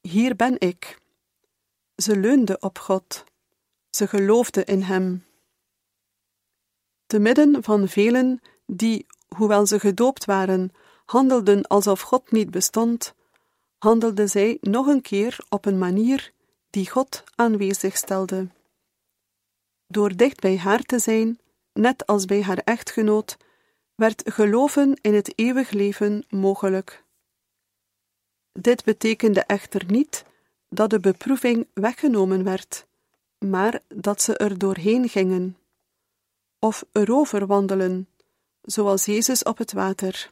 Hier 0.00 0.36
ben 0.36 0.60
ik. 0.60 0.98
Ze 1.96 2.16
leunde 2.16 2.56
op 2.60 2.78
God. 2.78 3.24
Ze 3.90 4.06
geloofde 4.06 4.64
in 4.64 4.82
Hem. 4.82 5.24
Te 7.06 7.18
midden 7.18 7.62
van 7.62 7.88
velen 7.88 8.40
die, 8.66 9.06
hoewel 9.36 9.66
ze 9.66 9.80
gedoopt 9.80 10.24
waren, 10.24 10.72
handelden 11.04 11.62
alsof 11.62 12.00
God 12.00 12.30
niet 12.30 12.50
bestond, 12.50 13.14
handelde 13.78 14.26
zij 14.26 14.58
nog 14.60 14.86
een 14.86 15.02
keer 15.02 15.38
op 15.48 15.64
een 15.64 15.78
manier 15.78 16.32
die 16.70 16.90
God 16.90 17.24
aanwezig 17.34 17.96
stelde. 17.96 18.48
Door 19.86 20.16
dicht 20.16 20.40
bij 20.40 20.58
haar 20.58 20.82
te 20.82 20.98
zijn, 20.98 21.38
net 21.72 22.06
als 22.06 22.24
bij 22.24 22.42
haar 22.42 22.58
echtgenoot, 22.58 23.36
werd 23.94 24.22
geloven 24.24 24.98
in 25.00 25.14
het 25.14 25.38
eeuwig 25.38 25.70
leven 25.70 26.24
mogelijk. 26.28 27.08
Dit 28.52 28.84
betekende 28.84 29.40
echter 29.40 29.84
niet 29.86 30.24
dat 30.68 30.90
de 30.90 31.00
beproeving 31.00 31.66
weggenomen 31.74 32.44
werd, 32.44 32.86
maar 33.38 33.80
dat 33.88 34.22
ze 34.22 34.36
er 34.36 34.58
doorheen 34.58 35.08
gingen, 35.08 35.56
of 36.58 36.84
erover 36.92 37.46
wandelen, 37.46 38.08
zoals 38.62 39.04
Jezus 39.04 39.42
op 39.42 39.58
het 39.58 39.72
water. 39.72 40.28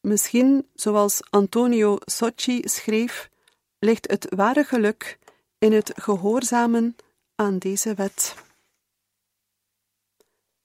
Misschien, 0.00 0.68
zoals 0.74 1.20
Antonio 1.30 1.96
Socci 2.00 2.60
schreef, 2.64 3.30
ligt 3.78 4.10
het 4.10 4.26
ware 4.34 4.64
geluk 4.64 5.18
in 5.58 5.72
het 5.72 5.92
gehoorzamen 5.94 6.96
aan 7.34 7.58
deze 7.58 7.94
wet. 7.94 8.34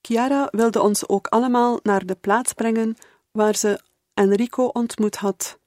Chiara 0.01 0.47
wilde 0.51 0.81
ons 0.81 1.07
ook 1.07 1.27
allemaal 1.27 1.79
naar 1.83 2.05
de 2.05 2.15
plaats 2.15 2.53
brengen 2.53 2.95
waar 3.31 3.55
ze 3.55 3.81
Enrico 4.13 4.65
ontmoet 4.65 5.15
had, 5.15 5.59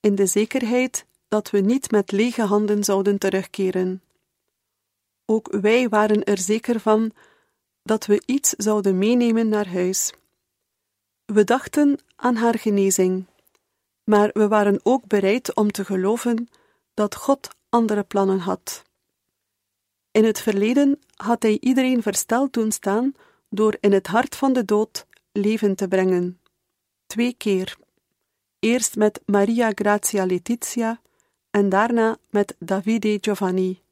in 0.00 0.14
de 0.14 0.26
zekerheid 0.26 1.06
dat 1.28 1.50
we 1.50 1.58
niet 1.58 1.90
met 1.90 2.12
lege 2.12 2.42
handen 2.42 2.84
zouden 2.84 3.18
terugkeren. 3.18 4.02
Ook 5.26 5.48
wij 5.60 5.88
waren 5.88 6.24
er 6.24 6.38
zeker 6.38 6.80
van 6.80 7.12
dat 7.82 8.06
we 8.06 8.22
iets 8.26 8.50
zouden 8.50 8.98
meenemen 8.98 9.48
naar 9.48 9.68
huis. 9.68 10.12
We 11.24 11.44
dachten 11.44 11.98
aan 12.16 12.36
haar 12.36 12.58
genezing, 12.58 13.26
maar 14.04 14.30
we 14.32 14.48
waren 14.48 14.80
ook 14.82 15.06
bereid 15.06 15.54
om 15.54 15.70
te 15.70 15.84
geloven 15.84 16.48
dat 16.94 17.14
God 17.14 17.48
andere 17.68 18.02
plannen 18.02 18.38
had. 18.38 18.82
In 20.10 20.24
het 20.24 20.40
verleden 20.40 20.98
had 21.14 21.42
hij 21.42 21.58
iedereen 21.60 22.02
versteld 22.02 22.52
doen 22.52 22.72
staan 22.72 23.14
door 23.48 23.76
in 23.80 23.92
het 23.92 24.06
hart 24.06 24.36
van 24.36 24.52
de 24.52 24.64
dood 24.64 25.06
leven 25.32 25.74
te 25.74 25.88
brengen. 25.88 26.40
Twee 27.14 27.34
keer. 27.34 27.76
Eerst 28.58 28.96
met 28.96 29.20
Maria 29.26 29.70
Grazia 29.74 30.24
Letizia 30.24 31.00
en 31.50 31.68
daarna 31.68 32.16
met 32.30 32.56
Davide 32.58 33.18
Giovanni. 33.20 33.82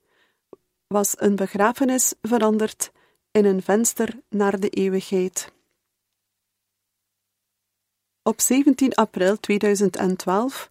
Was 0.86 1.14
een 1.16 1.36
begrafenis 1.36 2.14
veranderd 2.22 2.92
in 3.30 3.44
een 3.44 3.62
venster 3.62 4.20
naar 4.28 4.60
de 4.60 4.68
eeuwigheid. 4.68 5.52
Op 8.22 8.40
17 8.40 8.94
april 8.94 9.40
2012 9.40 10.68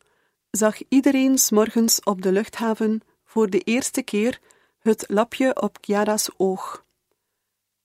zag 0.49 0.77
iedereen 0.87 1.37
morgens 1.49 2.03
op 2.03 2.21
de 2.21 2.31
luchthaven 2.31 3.01
voor 3.25 3.49
de 3.49 3.59
eerste 3.59 4.01
keer 4.01 4.39
het 4.79 5.05
lapje 5.07 5.61
op 5.61 5.77
Chiara's 5.81 6.29
oog. 6.37 6.85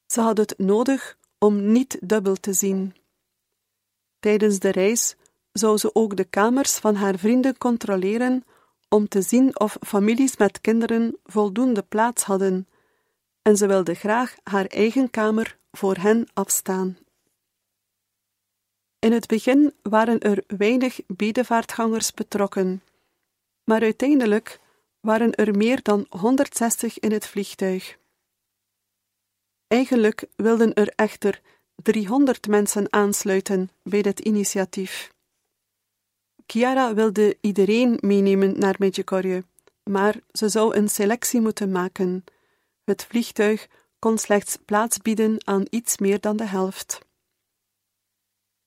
Ze 0.07 0.21
had 0.21 0.39
het 0.39 0.55
nodig 0.59 1.19
om 1.39 1.73
niet 1.73 1.99
dubbel 2.01 2.35
te 2.35 2.53
zien. 2.53 2.95
Tijdens 4.27 4.59
de 4.59 4.71
reis 4.71 5.17
zou 5.53 5.77
ze 5.79 5.95
ook 5.95 6.17
de 6.17 6.25
kamers 6.25 6.79
van 6.79 6.95
haar 6.95 7.19
vrienden 7.19 7.59
controleren 7.59 8.45
om 8.89 9.09
te 9.09 9.23
zien 9.23 9.61
of 9.61 9.77
families 9.81 10.37
met 10.37 10.61
kinderen 10.61 11.19
voldoende 11.25 11.83
plaats 11.83 12.23
hadden, 12.23 12.69
en 13.43 13.57
ze 13.57 13.67
wilde 13.67 13.95
graag 13.95 14.37
haar 14.43 14.67
eigen 14.67 15.11
kamer 15.11 15.59
voor 15.71 15.97
hen 15.97 16.27
afstaan. 16.35 16.99
In 18.99 19.13
het 19.13 19.27
begin 19.27 19.75
waren 19.83 20.21
er 20.21 20.45
weinig 20.47 21.01
bedevaartgangers 21.07 22.13
betrokken, 22.15 22.83
maar 23.65 23.81
uiteindelijk 23.81 24.61
waren 25.01 25.35
er 25.35 25.57
meer 25.57 25.83
dan 25.83 26.07
160 26.09 26.99
in 26.99 27.13
het 27.13 27.27
vliegtuig. 27.27 27.99
Eigenlijk 29.67 30.25
wilden 30.37 30.75
er 30.75 30.93
echter 30.97 31.41
300 31.83 32.49
mensen 32.49 32.93
aansluiten 32.93 33.71
bij 33.83 34.03
dit 34.03 34.21
initiatief. 34.21 35.15
Chiara 36.47 36.95
wilde 36.95 37.39
iedereen 37.41 37.99
meenemen 38.01 38.59
naar 38.59 38.75
Medjugorje, 38.79 39.45
maar 39.83 40.21
ze 40.33 40.49
zou 40.49 40.77
een 40.77 40.89
selectie 40.89 41.41
moeten 41.41 41.71
maken. 41.71 42.25
Het 42.85 43.05
vliegtuig 43.05 43.69
kon 43.99 44.19
slechts 44.19 44.59
plaats 44.65 44.99
bieden 44.99 45.47
aan 45.47 45.65
iets 45.71 45.99
meer 45.99 46.21
dan 46.21 46.37
de 46.37 46.45
helft. 46.45 46.99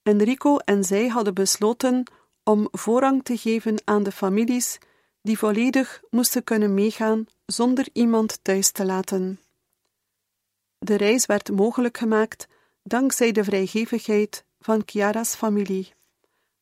Enrico 0.04 0.58
en 0.58 0.84
zij 0.84 1.08
hadden 1.08 1.34
besloten 1.34 2.04
om 2.44 2.68
voorrang 2.72 3.24
te 3.24 3.38
geven 3.38 3.82
aan 3.86 4.04
de 4.04 4.12
families 4.12 4.78
die 5.22 5.38
volledig 5.38 6.02
moesten 6.10 6.44
kunnen 6.44 6.74
meegaan 6.74 7.26
zonder 7.46 7.88
iemand 7.94 8.40
thuis 8.42 8.72
te 8.72 8.86
laten. 8.86 9.40
De 10.78 10.96
reis 10.96 11.26
werd 11.26 11.52
mogelijk 11.52 11.98
gemaakt 11.98 12.48
dankzij 12.90 13.32
de 13.32 13.44
vrijgevigheid 13.44 14.46
van 14.60 14.82
Chiara's 14.86 15.36
familie, 15.36 15.94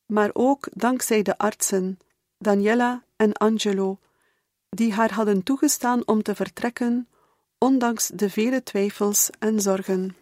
maar 0.06 0.30
ook 0.34 0.68
dankzij 0.72 1.22
de 1.22 1.38
artsen, 1.38 2.00
Daniela 2.38 3.04
en 3.16 3.34
Angelo, 3.34 4.00
die 4.70 4.94
haar 4.94 5.14
hadden 5.14 5.44
toegestaan 5.44 6.08
om 6.08 6.24
te 6.24 6.36
vertrekken, 6.36 7.08
ondanks 7.58 8.08
de 8.08 8.30
vele 8.30 8.64
twijfels 8.64 9.30
en 9.40 9.62
zorgen. 9.62 10.16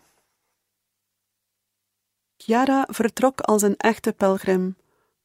Chiara 2.38 2.88
vertrok 2.90 3.42
als 3.42 3.62
een 3.62 3.78
echte 3.78 4.14
pelgrim, 4.14 4.76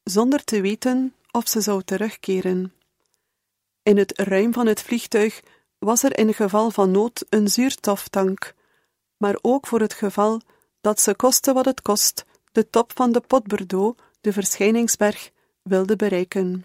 zonder 0.02 0.44
te 0.44 0.60
weten 0.60 1.14
of 1.30 1.48
ze 1.48 1.60
zou 1.60 1.82
terugkeren. 1.82 2.74
In 3.82 3.96
het 3.96 4.18
ruim 4.18 4.52
van 4.52 4.66
het 4.66 4.82
vliegtuig 4.82 5.42
was 5.78 6.02
er 6.02 6.18
in 6.18 6.34
geval 6.34 6.70
van 6.70 6.90
nood 6.90 7.26
een 7.28 7.48
zuurstoftank, 7.48 8.54
maar 9.16 9.38
ook 9.40 9.66
voor 9.66 9.80
het 9.80 9.92
geval 9.92 10.40
dat 10.80 11.00
ze 11.00 11.14
koste 11.14 11.52
wat 11.52 11.64
het 11.64 11.82
kost 11.82 12.24
de 12.52 12.70
top 12.70 12.92
van 12.94 13.12
de 13.12 13.20
Pot 13.20 13.46
Bordeaux, 13.46 14.02
de 14.20 14.32
verschijningsberg, 14.32 15.30
wilde 15.62 15.96
bereiken. 15.96 16.64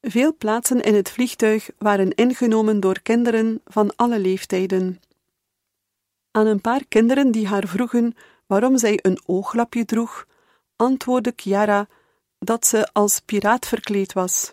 Veel 0.00 0.36
plaatsen 0.36 0.80
in 0.80 0.94
het 0.94 1.10
vliegtuig 1.10 1.70
waren 1.78 2.14
ingenomen 2.14 2.80
door 2.80 3.00
kinderen 3.00 3.60
van 3.64 3.96
alle 3.96 4.18
leeftijden. 4.18 5.00
Aan 6.30 6.46
een 6.46 6.60
paar 6.60 6.84
kinderen 6.88 7.30
die 7.30 7.46
haar 7.46 7.66
vroegen 7.66 8.14
waarom 8.46 8.78
zij 8.78 8.98
een 9.02 9.20
ooglapje 9.26 9.84
droeg, 9.84 10.26
antwoordde 10.76 11.32
Chiara 11.36 11.88
dat 12.38 12.66
ze 12.66 12.92
als 12.92 13.20
piraat 13.20 13.66
verkleed 13.66 14.12
was, 14.12 14.52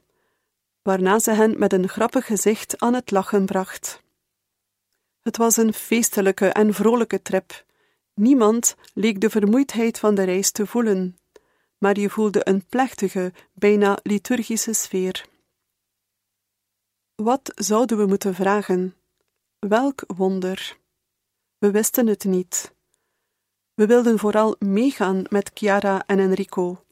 waarna 0.82 1.20
ze 1.20 1.32
hen 1.32 1.60
met 1.60 1.74
een 1.74 1.90
grappig 1.90 2.26
gezicht 2.26 2.80
aan 2.80 2.94
het 2.94 3.12
lachen 3.12 3.46
bracht. 3.46 4.02
Het 5.30 5.38
was 5.38 5.58
een 5.58 5.74
feestelijke 5.74 6.48
en 6.48 6.74
vrolijke 6.74 7.22
trip. 7.22 7.66
Niemand 8.14 8.76
leek 8.94 9.22
de 9.22 9.30
vermoeidheid 9.30 10.00
van 10.00 10.16
de 10.16 10.24
reis 10.24 10.52
te 10.52 10.66
voelen, 10.66 11.18
maar 11.78 12.00
je 12.00 12.10
voelde 12.10 12.48
een 12.48 12.66
plechtige, 12.66 13.34
bijna 13.54 13.98
liturgische 14.04 14.74
sfeer. 14.74 15.26
Wat 17.16 17.52
zouden 17.56 17.98
we 17.98 18.06
moeten 18.06 18.36
vragen? 18.36 18.96
Welk 19.60 20.04
wonder? 20.08 20.78
We 21.58 21.72
wisten 21.72 22.08
het 22.08 22.24
niet. 22.24 22.74
We 23.74 23.86
wilden 23.86 24.20
vooral 24.20 24.56
meegaan 24.60 25.24
met 25.28 25.52
Chiara 25.54 26.04
en 26.06 26.20
Enrico, 26.20 26.84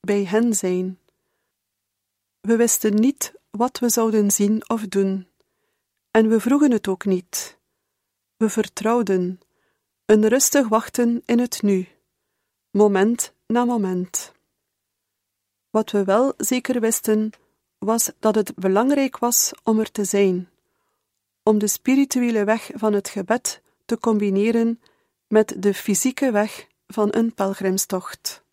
bij 0.00 0.24
hen 0.24 0.54
zijn. 0.54 0.98
We 2.40 2.56
wisten 2.56 2.94
niet 2.94 3.32
wat 3.50 3.78
we 3.78 3.88
zouden 3.88 4.30
zien 4.30 4.68
of 4.68 4.86
doen, 4.86 5.28
en 6.10 6.28
we 6.28 6.40
vroegen 6.40 6.70
het 6.70 6.88
ook 6.88 7.04
niet. 7.04 7.56
We 8.36 8.50
vertrouwden, 8.50 9.40
een 10.04 10.28
rustig 10.28 10.68
wachten 10.68 11.22
in 11.24 11.38
het 11.38 11.62
nu, 11.62 11.88
moment 12.70 13.32
na 13.46 13.64
moment. 13.64 14.32
Wat 15.70 15.90
we 15.90 16.04
wel 16.04 16.34
zeker 16.36 16.80
wisten, 16.80 17.30
was 17.78 18.10
dat 18.18 18.34
het 18.34 18.54
belangrijk 18.54 19.18
was 19.18 19.52
om 19.62 19.78
er 19.78 19.90
te 19.90 20.04
zijn, 20.04 20.50
om 21.42 21.58
de 21.58 21.66
spirituele 21.66 22.44
weg 22.44 22.70
van 22.74 22.92
het 22.92 23.08
gebed 23.08 23.62
te 23.84 23.98
combineren 23.98 24.80
met 25.28 25.54
de 25.58 25.74
fysieke 25.74 26.30
weg 26.30 26.66
van 26.86 27.08
een 27.10 27.34
pelgrimstocht. 27.34 28.44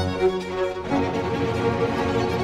Thank 0.00 0.32
you. 2.34 2.39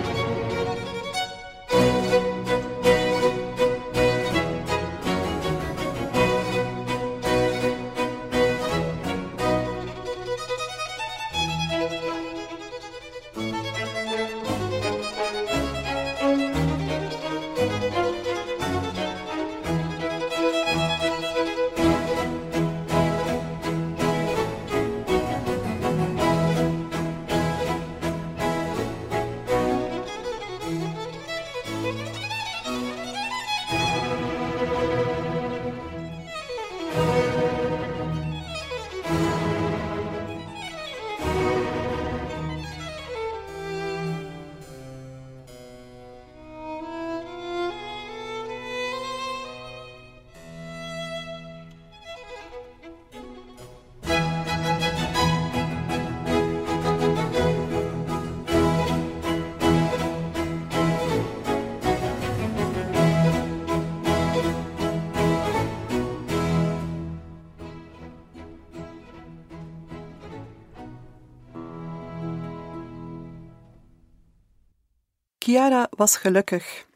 Chiara 75.46 75.88
was 75.90 76.16
gelukkig. 76.16 76.86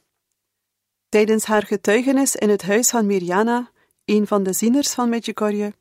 Tijdens 1.09 1.45
haar 1.45 1.63
getuigenis 1.63 2.37
in 2.37 2.49
het 2.49 2.63
huis 2.63 2.91
van 2.91 3.07
Mirjana, 3.07 3.71
een 4.05 4.27
van 4.27 4.43
de 4.43 4.53
zieners 4.53 4.93
van 4.93 5.09
Medjugorje, 5.09 5.75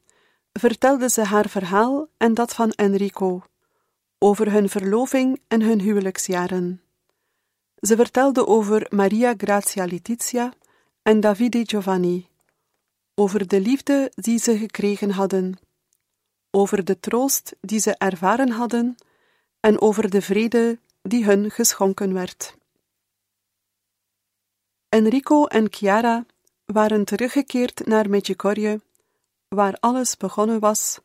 vertelde 0.53 1.09
ze 1.09 1.21
haar 1.23 1.49
verhaal 1.49 2.07
en 2.17 2.33
dat 2.33 2.53
van 2.53 2.71
Enrico, 2.71 3.43
over 4.17 4.51
hun 4.51 4.69
verloving 4.69 5.41
en 5.47 5.61
hun 5.61 5.79
huwelijksjaren. 5.79 6.81
Ze 7.79 7.95
vertelde 7.95 8.47
over 8.47 8.87
Maria 8.89 9.33
Grazia 9.37 9.85
Letizia 9.85 10.53
en 11.01 11.19
Davide 11.19 11.61
Giovanni, 11.65 12.27
over 13.15 13.47
de 13.47 13.61
liefde 13.61 14.11
die 14.15 14.39
ze 14.39 14.57
gekregen 14.57 15.11
hadden, 15.11 15.59
over 16.51 16.83
de 16.83 16.99
troost 16.99 17.55
die 17.61 17.79
ze 17.79 17.95
ervaren 17.97 18.49
hadden 18.49 18.95
en 19.59 19.81
over 19.81 20.09
de 20.09 20.21
vrede 20.21 20.79
die 21.01 21.25
hun 21.25 21.51
geschonken 21.51 22.13
werd. 22.13 22.57
Enrico 24.89 25.45
en 25.45 25.67
Chiara 25.69 26.25
waren 26.65 27.05
teruggekeerd 27.05 27.85
naar 27.85 28.09
Medjugorje, 28.09 28.81
waar 29.47 29.77
alles 29.79 30.17
begonnen 30.17 30.59
was, 30.59 30.99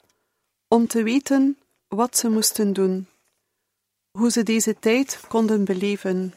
om 0.69 0.87
te 0.87 1.03
weten 1.03 1.59
wat 1.89 2.17
ze 2.17 2.29
moesten 2.29 2.73
doen, 2.73 3.09
hoe 4.11 4.31
ze 4.31 4.43
deze 4.43 4.79
tijd 4.79 5.21
konden 5.29 5.65
beleven. 5.65 6.35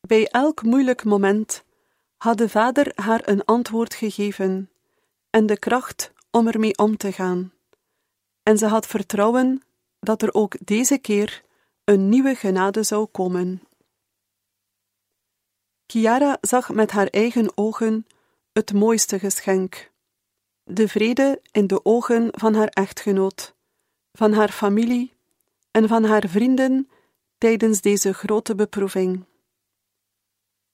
Bij 0.00 0.28
elk 0.28 0.62
moeilijk 0.62 1.04
moment 1.04 1.64
had 2.16 2.38
de 2.38 2.48
vader 2.48 2.92
haar 2.94 3.28
een 3.28 3.44
antwoord 3.44 3.94
gegeven 3.94 4.70
en 5.30 5.46
de 5.46 5.58
kracht 5.58 6.12
om 6.30 6.48
ermee 6.48 6.78
om 6.78 6.96
te 6.96 7.12
gaan. 7.12 7.52
En 8.42 8.58
ze 8.58 8.66
had 8.66 8.86
vertrouwen 8.86 9.62
dat 10.00 10.22
er 10.22 10.34
ook 10.34 10.66
deze 10.66 10.98
keer 10.98 11.44
een 11.84 12.08
nieuwe 12.08 12.34
genade 12.34 12.82
zou 12.82 13.06
komen. 13.06 13.62
Chiara 15.86 16.38
zag 16.40 16.68
met 16.72 16.90
haar 16.90 17.06
eigen 17.06 17.56
ogen 17.56 18.06
het 18.52 18.72
mooiste 18.72 19.18
geschenk: 19.18 19.90
de 20.64 20.88
vrede 20.88 21.40
in 21.50 21.66
de 21.66 21.84
ogen 21.84 22.28
van 22.30 22.54
haar 22.54 22.68
echtgenoot, 22.68 23.54
van 24.12 24.32
haar 24.32 24.50
familie 24.50 25.12
en 25.70 25.88
van 25.88 26.04
haar 26.04 26.28
vrienden 26.28 26.88
tijdens 27.38 27.80
deze 27.80 28.12
grote 28.12 28.54
beproeving. 28.54 29.24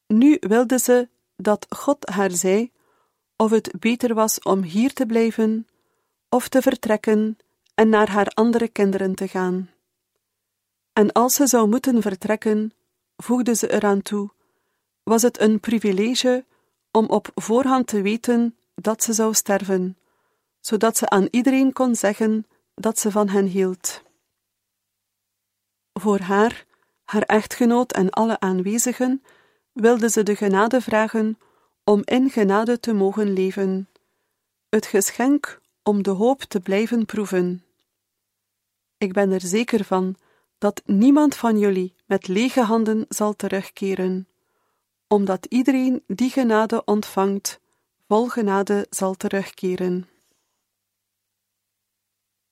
Nu 0.07 0.37
wilde 0.41 0.79
ze 0.79 1.09
dat 1.37 1.67
God 1.69 2.09
haar 2.09 2.31
zei 2.31 2.73
of 3.37 3.51
het 3.51 3.73
beter 3.79 4.15
was 4.15 4.41
om 4.41 4.63
hier 4.63 4.93
te 4.93 5.07
blijven 5.07 5.67
of 6.29 6.49
te 6.49 6.63
vertrekken 6.63 7.39
en 7.75 7.89
naar 7.89 8.11
haar 8.11 8.27
andere 8.27 8.69
kinderen 8.69 9.15
te 9.15 9.29
gaan. 9.29 9.71
En 10.93 11.13
als 11.13 11.35
ze 11.35 11.47
zou 11.47 11.69
moeten 11.69 12.03
vertrekken, 12.03 12.73
voegde 13.17 13.55
ze 13.55 13.73
eraan 13.73 14.03
toe, 14.03 14.31
was 15.11 15.23
het 15.23 15.41
een 15.41 15.61
privilege 15.61 16.45
om 16.91 17.07
op 17.07 17.31
voorhand 17.35 17.87
te 17.87 18.03
weten 18.03 18.57
dat 18.75 19.03
ze 19.03 19.13
zou 19.13 19.35
sterven, 19.35 19.99
zodat 20.61 20.97
ze 20.97 21.09
aan 21.09 21.29
iedereen 21.31 21.73
kon 21.73 21.95
zeggen 21.95 22.47
dat 22.75 22.99
ze 22.99 23.11
van 23.11 23.29
hen 23.29 23.47
hield. 23.47 24.03
Voor 25.93 26.19
haar, 26.19 26.67
haar 27.05 27.23
echtgenoot 27.23 27.93
en 27.93 28.11
alle 28.11 28.41
aanwezigen 28.41 29.23
wilde 29.73 30.11
ze 30.11 30.23
de 30.23 30.37
genade 30.37 30.81
vragen 30.81 31.39
om 31.85 32.03
in 32.05 32.31
genade 32.31 32.81
te 32.81 32.93
mogen 32.93 33.33
leven, 33.33 33.89
het 34.69 34.87
geschenk 34.87 35.61
om 35.83 36.03
de 36.03 36.11
hoop 36.11 36.41
te 36.41 36.61
blijven 36.61 37.07
proeven. 37.07 37.65
Ik 38.99 39.13
ben 39.13 39.31
er 39.31 39.41
zeker 39.41 39.85
van 39.85 40.17
dat 40.59 40.83
niemand 40.85 41.37
van 41.37 41.59
jullie 41.59 41.95
met 42.07 42.29
lege 42.29 42.61
handen 42.61 43.05
zal 43.09 43.37
terugkeren, 43.37 44.30
omdat 45.13 45.47
iedereen 45.47 46.03
die 46.07 46.31
genade 46.31 46.85
ontvangt, 46.85 47.61
vol 48.09 48.29
genade 48.29 48.87
zal 48.91 49.15
terugkeren. 49.15 50.09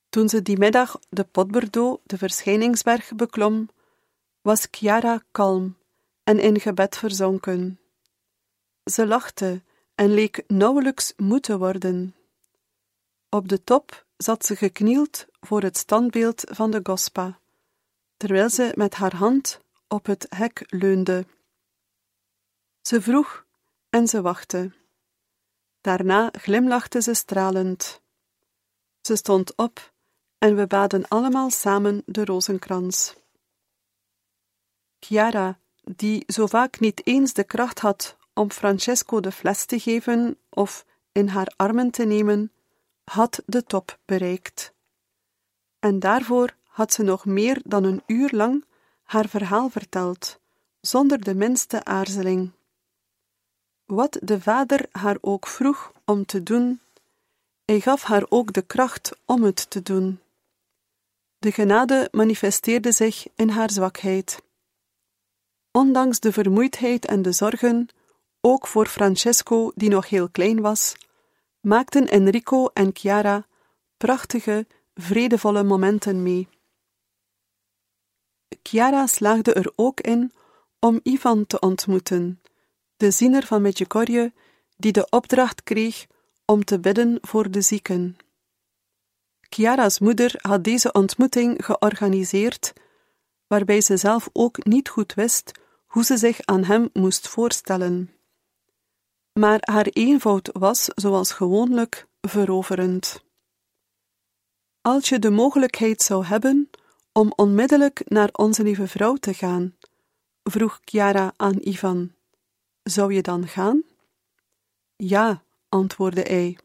Toen 0.09 0.29
ze 0.29 0.41
die 0.41 0.57
middag 0.57 0.99
de 1.09 1.23
Potberdo, 1.23 2.01
de 2.03 2.17
verschijningsberg, 2.17 3.15
beklom, 3.15 3.69
was 4.41 4.67
Chiara 4.71 5.23
kalm 5.31 5.77
en 6.23 6.39
in 6.39 6.59
gebed 6.59 6.97
verzonken. 6.97 7.79
Ze 8.83 9.07
lachte 9.07 9.61
en 9.95 10.13
leek 10.13 10.43
nauwelijks 10.47 11.13
moe 11.17 11.39
te 11.39 11.57
worden. 11.57 12.15
Op 13.29 13.47
de 13.47 13.63
top 13.63 14.05
zat 14.17 14.45
ze 14.45 14.55
geknield 14.55 15.25
voor 15.39 15.61
het 15.61 15.77
standbeeld 15.77 16.43
van 16.45 16.71
de 16.71 16.79
Gospa, 16.83 17.39
terwijl 18.17 18.49
ze 18.49 18.71
met 18.75 18.93
haar 18.93 19.15
hand 19.15 19.59
op 19.87 20.05
het 20.05 20.25
hek 20.29 20.63
leunde. 20.67 21.25
Ze 22.89 23.01
vroeg 23.01 23.45
en 23.89 24.07
ze 24.07 24.21
wachtte. 24.21 24.71
Daarna 25.81 26.29
glimlachte 26.31 27.01
ze 27.01 27.13
stralend. 27.13 28.01
Ze 29.01 29.15
stond 29.15 29.55
op 29.55 29.93
en 30.37 30.55
we 30.55 30.67
baden 30.67 31.07
allemaal 31.07 31.49
samen 31.49 32.03
de 32.05 32.25
rozenkrans. 32.25 33.15
Chiara, 34.99 35.59
die 35.83 36.23
zo 36.27 36.45
vaak 36.45 36.79
niet 36.79 37.05
eens 37.05 37.33
de 37.33 37.43
kracht 37.43 37.79
had 37.79 38.17
om 38.33 38.51
Francesco 38.51 39.19
de 39.19 39.31
fles 39.31 39.65
te 39.65 39.79
geven 39.79 40.37
of 40.49 40.85
in 41.11 41.27
haar 41.27 41.53
armen 41.55 41.91
te 41.91 42.05
nemen, 42.05 42.51
had 43.03 43.41
de 43.45 43.63
top 43.63 43.99
bereikt. 44.05 44.73
En 45.79 45.99
daarvoor 45.99 46.55
had 46.63 46.93
ze 46.93 47.03
nog 47.03 47.25
meer 47.25 47.61
dan 47.65 47.83
een 47.83 48.03
uur 48.07 48.29
lang 48.31 48.65
haar 49.03 49.27
verhaal 49.27 49.69
verteld, 49.69 50.39
zonder 50.81 51.23
de 51.23 51.35
minste 51.35 51.83
aarzeling. 51.83 52.57
Wat 53.89 54.19
de 54.23 54.41
vader 54.41 54.85
haar 54.91 55.17
ook 55.21 55.47
vroeg 55.47 55.91
om 56.05 56.25
te 56.25 56.43
doen, 56.43 56.81
hij 57.65 57.79
gaf 57.79 58.03
haar 58.03 58.25
ook 58.29 58.53
de 58.53 58.61
kracht 58.61 59.11
om 59.25 59.43
het 59.43 59.69
te 59.69 59.81
doen. 59.81 60.19
De 61.37 61.51
genade 61.51 62.07
manifesteerde 62.11 62.91
zich 62.91 63.27
in 63.35 63.49
haar 63.49 63.71
zwakheid. 63.71 64.41
Ondanks 65.71 66.19
de 66.19 66.31
vermoeidheid 66.31 67.05
en 67.05 67.21
de 67.21 67.31
zorgen, 67.31 67.87
ook 68.41 68.67
voor 68.67 68.85
Francesco, 68.85 69.71
die 69.75 69.89
nog 69.89 70.09
heel 70.09 70.29
klein 70.29 70.61
was, 70.61 70.95
maakten 71.59 72.07
Enrico 72.07 72.67
en 72.73 72.89
Chiara 72.93 73.45
prachtige, 73.97 74.67
vredevolle 74.93 75.63
momenten 75.63 76.23
mee. 76.23 76.47
Chiara 78.63 79.07
slaagde 79.07 79.53
er 79.53 79.71
ook 79.75 80.01
in 80.01 80.31
om 80.79 80.99
Ivan 81.03 81.45
te 81.45 81.59
ontmoeten, 81.59 82.41
de 82.99 83.11
ziener 83.11 83.45
van 83.45 83.61
Medjugorje, 83.61 84.33
die 84.77 84.91
de 84.91 85.07
opdracht 85.09 85.63
kreeg 85.63 86.07
om 86.45 86.63
te 86.63 86.79
bidden 86.79 87.17
voor 87.21 87.51
de 87.51 87.61
zieken. 87.61 88.17
Chiara's 89.41 89.99
moeder 89.99 90.33
had 90.37 90.63
deze 90.63 90.91
ontmoeting 90.91 91.65
georganiseerd, 91.65 92.73
waarbij 93.47 93.81
ze 93.81 93.97
zelf 93.97 94.29
ook 94.33 94.65
niet 94.65 94.89
goed 94.89 95.13
wist 95.13 95.51
hoe 95.85 96.03
ze 96.03 96.17
zich 96.17 96.41
aan 96.41 96.63
hem 96.63 96.89
moest 96.93 97.27
voorstellen. 97.27 98.11
Maar 99.33 99.59
haar 99.61 99.85
eenvoud 99.85 100.49
was, 100.53 100.89
zoals 100.95 101.31
gewoonlijk, 101.31 102.07
veroverend. 102.21 103.23
Als 104.81 105.09
je 105.09 105.19
de 105.19 105.29
mogelijkheid 105.29 106.01
zou 106.01 106.25
hebben 106.25 106.69
om 107.11 107.33
onmiddellijk 107.35 108.01
naar 108.05 108.29
onze 108.31 108.63
lieve 108.63 108.87
vrouw 108.87 109.15
te 109.15 109.33
gaan, 109.33 109.77
vroeg 110.43 110.79
Chiara 110.83 111.33
aan 111.35 111.57
Ivan, 111.59 112.17
zou 112.89 113.13
je 113.13 113.21
dan 113.21 113.47
gaan? 113.47 113.83
Ja, 114.95 115.43
antwoordde 115.69 116.21
hij. 116.21 116.57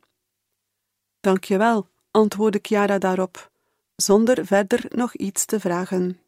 Dank 1.20 1.44
je 1.44 1.58
wel, 1.58 1.88
antwoordde 2.10 2.58
Chiara 2.62 2.98
daarop, 2.98 3.50
zonder 3.96 4.46
verder 4.46 4.84
nog 4.88 5.14
iets 5.14 5.44
te 5.44 5.60
vragen. 5.60 6.20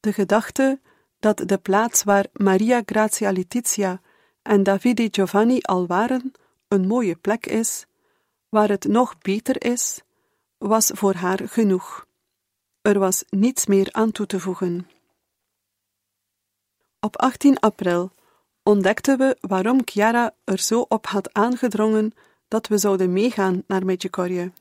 De 0.00 0.12
gedachte 0.12 0.80
dat 1.18 1.42
de 1.46 1.58
plaats 1.58 2.02
waar 2.02 2.26
Maria 2.32 2.82
Grazia 2.84 3.30
Letizia 3.30 4.00
en 4.42 4.62
Davide 4.62 5.08
Giovanni 5.10 5.60
al 5.60 5.86
waren, 5.86 6.32
een 6.68 6.86
mooie 6.86 7.16
plek 7.16 7.46
is, 7.46 7.86
waar 8.48 8.68
het 8.68 8.84
nog 8.84 9.18
beter 9.18 9.64
is, 9.64 10.02
was 10.58 10.90
voor 10.94 11.14
haar 11.14 11.48
genoeg. 11.48 12.06
Er 12.82 12.98
was 12.98 13.24
niets 13.28 13.66
meer 13.66 13.88
aan 13.92 14.12
toe 14.12 14.26
te 14.26 14.40
voegen. 14.40 14.88
Op 17.00 17.16
18 17.16 17.58
april 17.58 18.12
ontdekten 18.70 19.18
we 19.18 19.36
waarom 19.40 19.80
Chiara 19.84 20.34
er 20.44 20.58
zo 20.58 20.86
op 20.88 21.06
had 21.06 21.32
aangedrongen 21.32 22.12
dat 22.48 22.66
we 22.66 22.78
zouden 22.78 23.12
meegaan 23.12 23.62
naar 23.66 23.84
Medjugorje. 23.84 24.52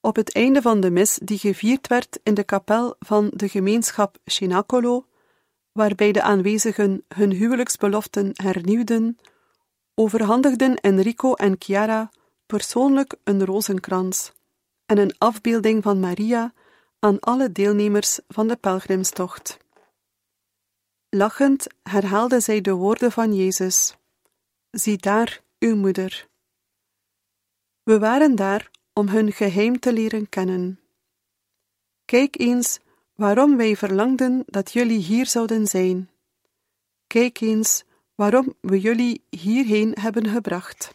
Op 0.00 0.16
het 0.16 0.32
einde 0.32 0.62
van 0.62 0.80
de 0.80 0.90
mis 0.90 1.18
die 1.22 1.38
gevierd 1.38 1.86
werd 1.86 2.20
in 2.22 2.34
de 2.34 2.44
kapel 2.44 2.96
van 2.98 3.30
de 3.34 3.48
gemeenschap 3.48 4.18
Chinacolo, 4.24 5.06
waarbij 5.72 6.12
de 6.12 6.22
aanwezigen 6.22 7.04
hun 7.08 7.30
huwelijksbeloften 7.30 8.30
hernieuwden, 8.32 9.18
overhandigden 9.94 10.76
Enrico 10.76 11.34
en 11.34 11.56
Chiara 11.58 12.10
persoonlijk 12.46 13.16
een 13.24 13.44
rozenkrans 13.44 14.32
en 14.86 14.98
een 14.98 15.14
afbeelding 15.18 15.82
van 15.82 16.00
Maria 16.00 16.52
aan 16.98 17.20
alle 17.20 17.52
deelnemers 17.52 18.20
van 18.28 18.48
de 18.48 18.56
pelgrimstocht. 18.56 19.63
Lachend 21.14 21.66
herhaalde 21.82 22.40
zij 22.40 22.60
de 22.60 22.72
woorden 22.72 23.12
van 23.12 23.34
Jezus: 23.34 23.96
Zie 24.70 24.96
daar 24.96 25.42
uw 25.58 25.76
moeder. 25.76 26.28
We 27.82 27.98
waren 27.98 28.34
daar 28.34 28.70
om 28.92 29.08
hun 29.08 29.32
geheim 29.32 29.78
te 29.78 29.92
leren 29.92 30.28
kennen. 30.28 30.80
Kijk 32.04 32.38
eens 32.38 32.78
waarom 33.14 33.56
wij 33.56 33.76
verlangden 33.76 34.42
dat 34.46 34.72
jullie 34.72 34.98
hier 34.98 35.26
zouden 35.26 35.66
zijn. 35.66 36.10
Kijk 37.06 37.40
eens 37.40 37.84
waarom 38.14 38.54
we 38.60 38.80
jullie 38.80 39.22
hierheen 39.30 39.96
hebben 40.00 40.28
gebracht. 40.28 40.94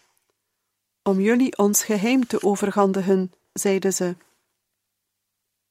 Om 1.03 1.19
jullie 1.19 1.57
ons 1.57 1.83
geheim 1.83 2.27
te 2.27 2.43
overhandigen, 2.43 3.33
zeiden 3.53 3.93
ze. 3.93 4.15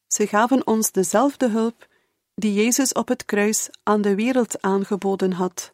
Ze 0.06 0.26
gaven 0.26 0.66
ons 0.66 0.92
dezelfde 0.92 1.48
hulp 1.48 1.88
die 2.38 2.52
Jezus 2.52 2.92
op 2.92 3.08
het 3.08 3.24
kruis 3.24 3.68
aan 3.82 4.02
de 4.02 4.14
wereld 4.14 4.62
aangeboden 4.62 5.32
had, 5.32 5.72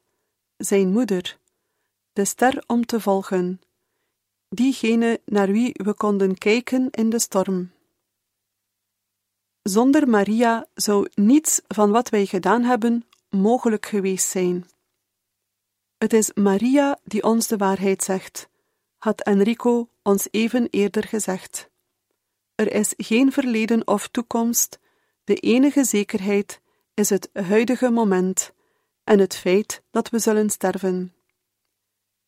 zijn 0.56 0.92
moeder, 0.92 1.38
de 2.12 2.24
ster 2.24 2.64
om 2.66 2.86
te 2.86 3.00
volgen, 3.00 3.60
diegene 4.48 5.20
naar 5.24 5.50
wie 5.52 5.70
we 5.72 5.94
konden 5.94 6.38
kijken 6.38 6.90
in 6.90 7.10
de 7.10 7.18
storm. 7.18 7.70
Zonder 9.62 10.08
Maria 10.08 10.66
zou 10.74 11.08
niets 11.14 11.60
van 11.68 11.90
wat 11.90 12.08
wij 12.08 12.26
gedaan 12.26 12.62
hebben 12.62 13.06
mogelijk 13.30 13.86
geweest 13.86 14.28
zijn. 14.28 14.66
Het 15.98 16.12
is 16.12 16.32
Maria 16.34 16.98
die 17.04 17.22
ons 17.22 17.46
de 17.46 17.56
waarheid 17.56 18.02
zegt, 18.02 18.48
had 18.98 19.20
Enrico 19.20 19.88
ons 20.02 20.28
even 20.30 20.68
eerder 20.70 21.04
gezegd. 21.04 21.68
Er 22.54 22.72
is 22.72 22.94
geen 22.96 23.32
verleden 23.32 23.86
of 23.86 24.08
toekomst, 24.08 24.78
de 25.24 25.34
enige 25.34 25.84
zekerheid 25.84 26.60
is 26.94 27.10
het 27.10 27.30
huidige 27.32 27.90
moment 27.90 28.52
en 29.04 29.18
het 29.18 29.36
feit 29.36 29.82
dat 29.90 30.08
we 30.08 30.18
zullen 30.18 30.50
sterven. 30.50 31.14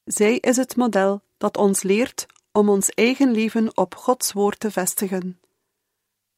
Zij 0.04 0.36
is 0.36 0.56
het 0.56 0.76
model 0.76 1.22
dat 1.36 1.56
ons 1.56 1.82
leert 1.82 2.26
om 2.52 2.68
ons 2.68 2.90
eigen 2.90 3.30
leven 3.30 3.76
op 3.76 3.94
Gods 3.94 4.32
woord 4.32 4.60
te 4.60 4.70
vestigen. 4.70 5.40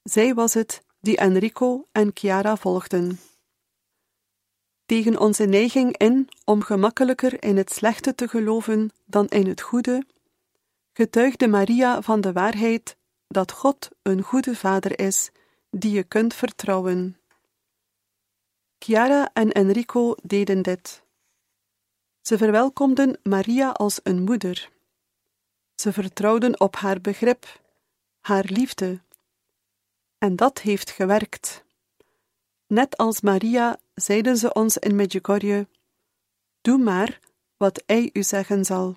Zij 0.03 0.35
was 0.35 0.55
het 0.55 0.83
die 1.01 1.16
Enrico 1.16 1.87
en 1.92 2.11
Chiara 2.14 2.57
volgden. 2.57 3.21
Tegen 4.87 5.18
onze 5.18 5.44
neiging 5.44 5.97
in 5.97 6.29
om 6.44 6.62
gemakkelijker 6.62 7.42
in 7.42 7.57
het 7.57 7.73
slechte 7.73 8.14
te 8.14 8.29
geloven 8.29 8.90
dan 9.05 9.27
in 9.27 9.47
het 9.47 9.61
goede, 9.61 10.07
getuigde 10.92 11.49
Maria 11.49 12.03
van 12.03 12.21
de 12.21 12.33
waarheid 12.33 12.97
dat 13.27 13.53
God 13.53 13.88
een 14.03 14.23
goede 14.23 14.55
vader 14.57 14.99
is 14.99 15.31
die 15.70 15.90
je 15.90 16.02
kunt 16.02 16.35
vertrouwen. 16.35 17.20
Chiara 18.78 19.31
en 19.33 19.52
Enrico 19.52 20.14
deden 20.22 20.62
dit. 20.62 21.02
Ze 22.20 22.38
verwelkomden 22.38 23.18
Maria 23.22 23.70
als 23.70 24.00
een 24.02 24.22
moeder. 24.22 24.70
Ze 25.74 25.92
vertrouwden 25.92 26.61
op 26.61 26.76
haar 26.76 27.00
begrip, 27.00 27.61
haar 28.20 28.44
liefde. 28.44 29.00
En 30.18 30.37
dat 30.37 30.61
heeft 30.61 30.90
gewerkt. 30.90 31.64
Net 32.66 32.96
als 32.96 33.20
Maria 33.20 33.78
zeiden 33.94 34.37
ze 34.37 34.52
ons 34.52 34.76
in 34.76 34.96
Medjugorje: 34.96 35.68
Doe 36.61 36.78
maar 36.78 37.20
wat 37.57 37.83
hij 37.87 38.11
u 38.12 38.22
zeggen 38.22 38.64
zal. 38.64 38.96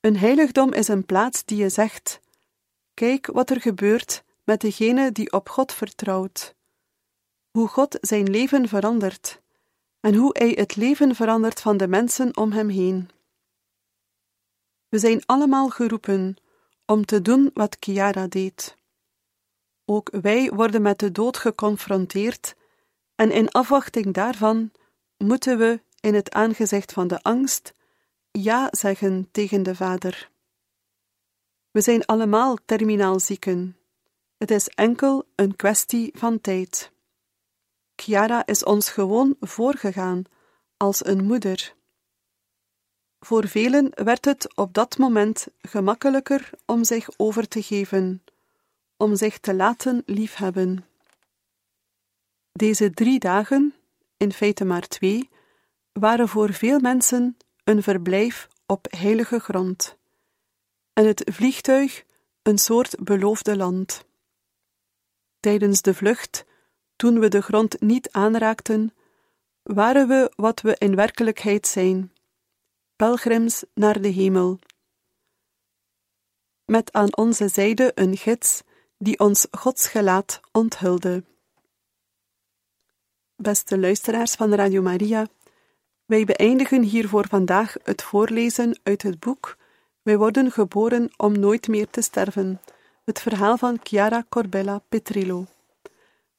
Een 0.00 0.16
heiligdom 0.16 0.72
is 0.72 0.88
een 0.88 1.06
plaats 1.06 1.44
die 1.44 1.58
je 1.58 1.68
zegt: 1.68 2.20
Kijk 2.94 3.26
wat 3.26 3.50
er 3.50 3.60
gebeurt 3.60 4.24
met 4.48 4.60
degene 4.60 5.12
die 5.12 5.32
op 5.32 5.48
God 5.48 5.72
vertrouwt. 5.72 6.54
Hoe 7.50 7.68
God 7.68 7.98
zijn 8.00 8.30
leven 8.30 8.68
verandert 8.68 9.40
en 10.00 10.14
hoe 10.14 10.30
hij 10.38 10.50
het 10.50 10.76
leven 10.76 11.14
verandert 11.14 11.60
van 11.60 11.76
de 11.76 11.88
mensen 11.88 12.36
om 12.36 12.52
hem 12.52 12.68
heen. 12.68 13.10
We 14.88 14.98
zijn 14.98 15.26
allemaal 15.26 15.68
geroepen 15.68 16.36
om 16.86 17.04
te 17.04 17.22
doen 17.22 17.50
wat 17.54 17.76
Chiara 17.80 18.26
deed. 18.26 18.76
Ook 19.84 20.10
wij 20.10 20.50
worden 20.50 20.82
met 20.82 20.98
de 20.98 21.12
dood 21.12 21.36
geconfronteerd, 21.36 22.54
en 23.14 23.30
in 23.30 23.48
afwachting 23.48 24.14
daarvan 24.14 24.72
moeten 25.16 25.58
we 25.58 25.80
in 26.00 26.14
het 26.14 26.32
aangezicht 26.32 26.92
van 26.92 27.08
de 27.08 27.22
angst 27.22 27.74
ja 28.30 28.68
zeggen 28.70 29.28
tegen 29.30 29.62
de 29.62 29.74
Vader. 29.74 30.30
We 31.70 31.80
zijn 31.80 32.06
allemaal 32.06 32.56
terminaal 32.64 33.20
zieken. 33.20 33.77
Het 34.38 34.50
is 34.50 34.68
enkel 34.68 35.28
een 35.34 35.56
kwestie 35.56 36.10
van 36.14 36.40
tijd. 36.40 36.92
Chiara 37.96 38.46
is 38.46 38.64
ons 38.64 38.90
gewoon 38.90 39.36
voorgegaan 39.40 40.22
als 40.76 41.06
een 41.06 41.24
moeder. 41.24 41.74
Voor 43.20 43.48
velen 43.48 43.90
werd 44.04 44.24
het 44.24 44.56
op 44.56 44.74
dat 44.74 44.98
moment 44.98 45.48
gemakkelijker 45.60 46.50
om 46.66 46.84
zich 46.84 47.08
over 47.16 47.48
te 47.48 47.62
geven, 47.62 48.22
om 48.96 49.16
zich 49.16 49.38
te 49.38 49.54
laten 49.54 50.02
liefhebben. 50.06 50.84
Deze 52.52 52.90
drie 52.90 53.18
dagen, 53.18 53.74
in 54.16 54.32
feite 54.32 54.64
maar 54.64 54.88
twee, 54.88 55.28
waren 55.92 56.28
voor 56.28 56.52
veel 56.52 56.80
mensen 56.80 57.36
een 57.64 57.82
verblijf 57.82 58.48
op 58.66 58.86
heilige 58.90 59.38
grond, 59.38 59.96
en 60.92 61.06
het 61.06 61.30
vliegtuig 61.32 62.04
een 62.42 62.58
soort 62.58 63.04
beloofde 63.04 63.56
land. 63.56 64.06
Tijdens 65.40 65.82
de 65.82 65.94
vlucht, 65.94 66.44
toen 66.96 67.18
we 67.18 67.28
de 67.28 67.40
grond 67.42 67.80
niet 67.80 68.10
aanraakten, 68.10 68.92
waren 69.62 70.08
we 70.08 70.32
wat 70.36 70.60
we 70.60 70.76
in 70.78 70.94
werkelijkheid 70.94 71.66
zijn: 71.66 72.12
pelgrims 72.96 73.64
naar 73.74 74.00
de 74.00 74.08
hemel. 74.08 74.58
Met 76.64 76.92
aan 76.92 77.16
onze 77.16 77.48
zijde 77.48 77.92
een 77.94 78.16
gids 78.16 78.62
die 78.98 79.18
ons 79.18 79.46
Gods 79.50 79.88
gelaat 79.88 80.40
onthulde. 80.52 81.24
Beste 83.36 83.78
luisteraars 83.78 84.34
van 84.34 84.54
Radio 84.54 84.82
Maria, 84.82 85.26
wij 86.04 86.24
beëindigen 86.24 86.82
hier 86.82 87.08
voor 87.08 87.28
vandaag 87.28 87.74
het 87.82 88.02
voorlezen 88.02 88.80
uit 88.82 89.02
het 89.02 89.18
boek 89.18 89.56
Wij 90.02 90.16
worden 90.16 90.50
geboren 90.50 91.10
om 91.16 91.38
nooit 91.38 91.68
meer 91.68 91.88
te 91.90 92.02
sterven, 92.02 92.60
het 93.08 93.20
verhaal 93.20 93.56
van 93.56 93.78
Chiara 93.82 94.24
Corbella 94.28 94.82
Petrillo. 94.88 95.46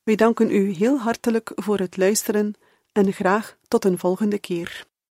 Wij 0.03 0.15
danken 0.15 0.51
u 0.51 0.72
heel 0.72 0.97
hartelijk 0.97 1.51
voor 1.55 1.80
het 1.80 1.97
luisteren 1.97 2.53
en 2.91 3.13
graag 3.13 3.57
tot 3.67 3.86
een 3.86 3.97
volgende 3.97 4.39
keer. 4.39 4.86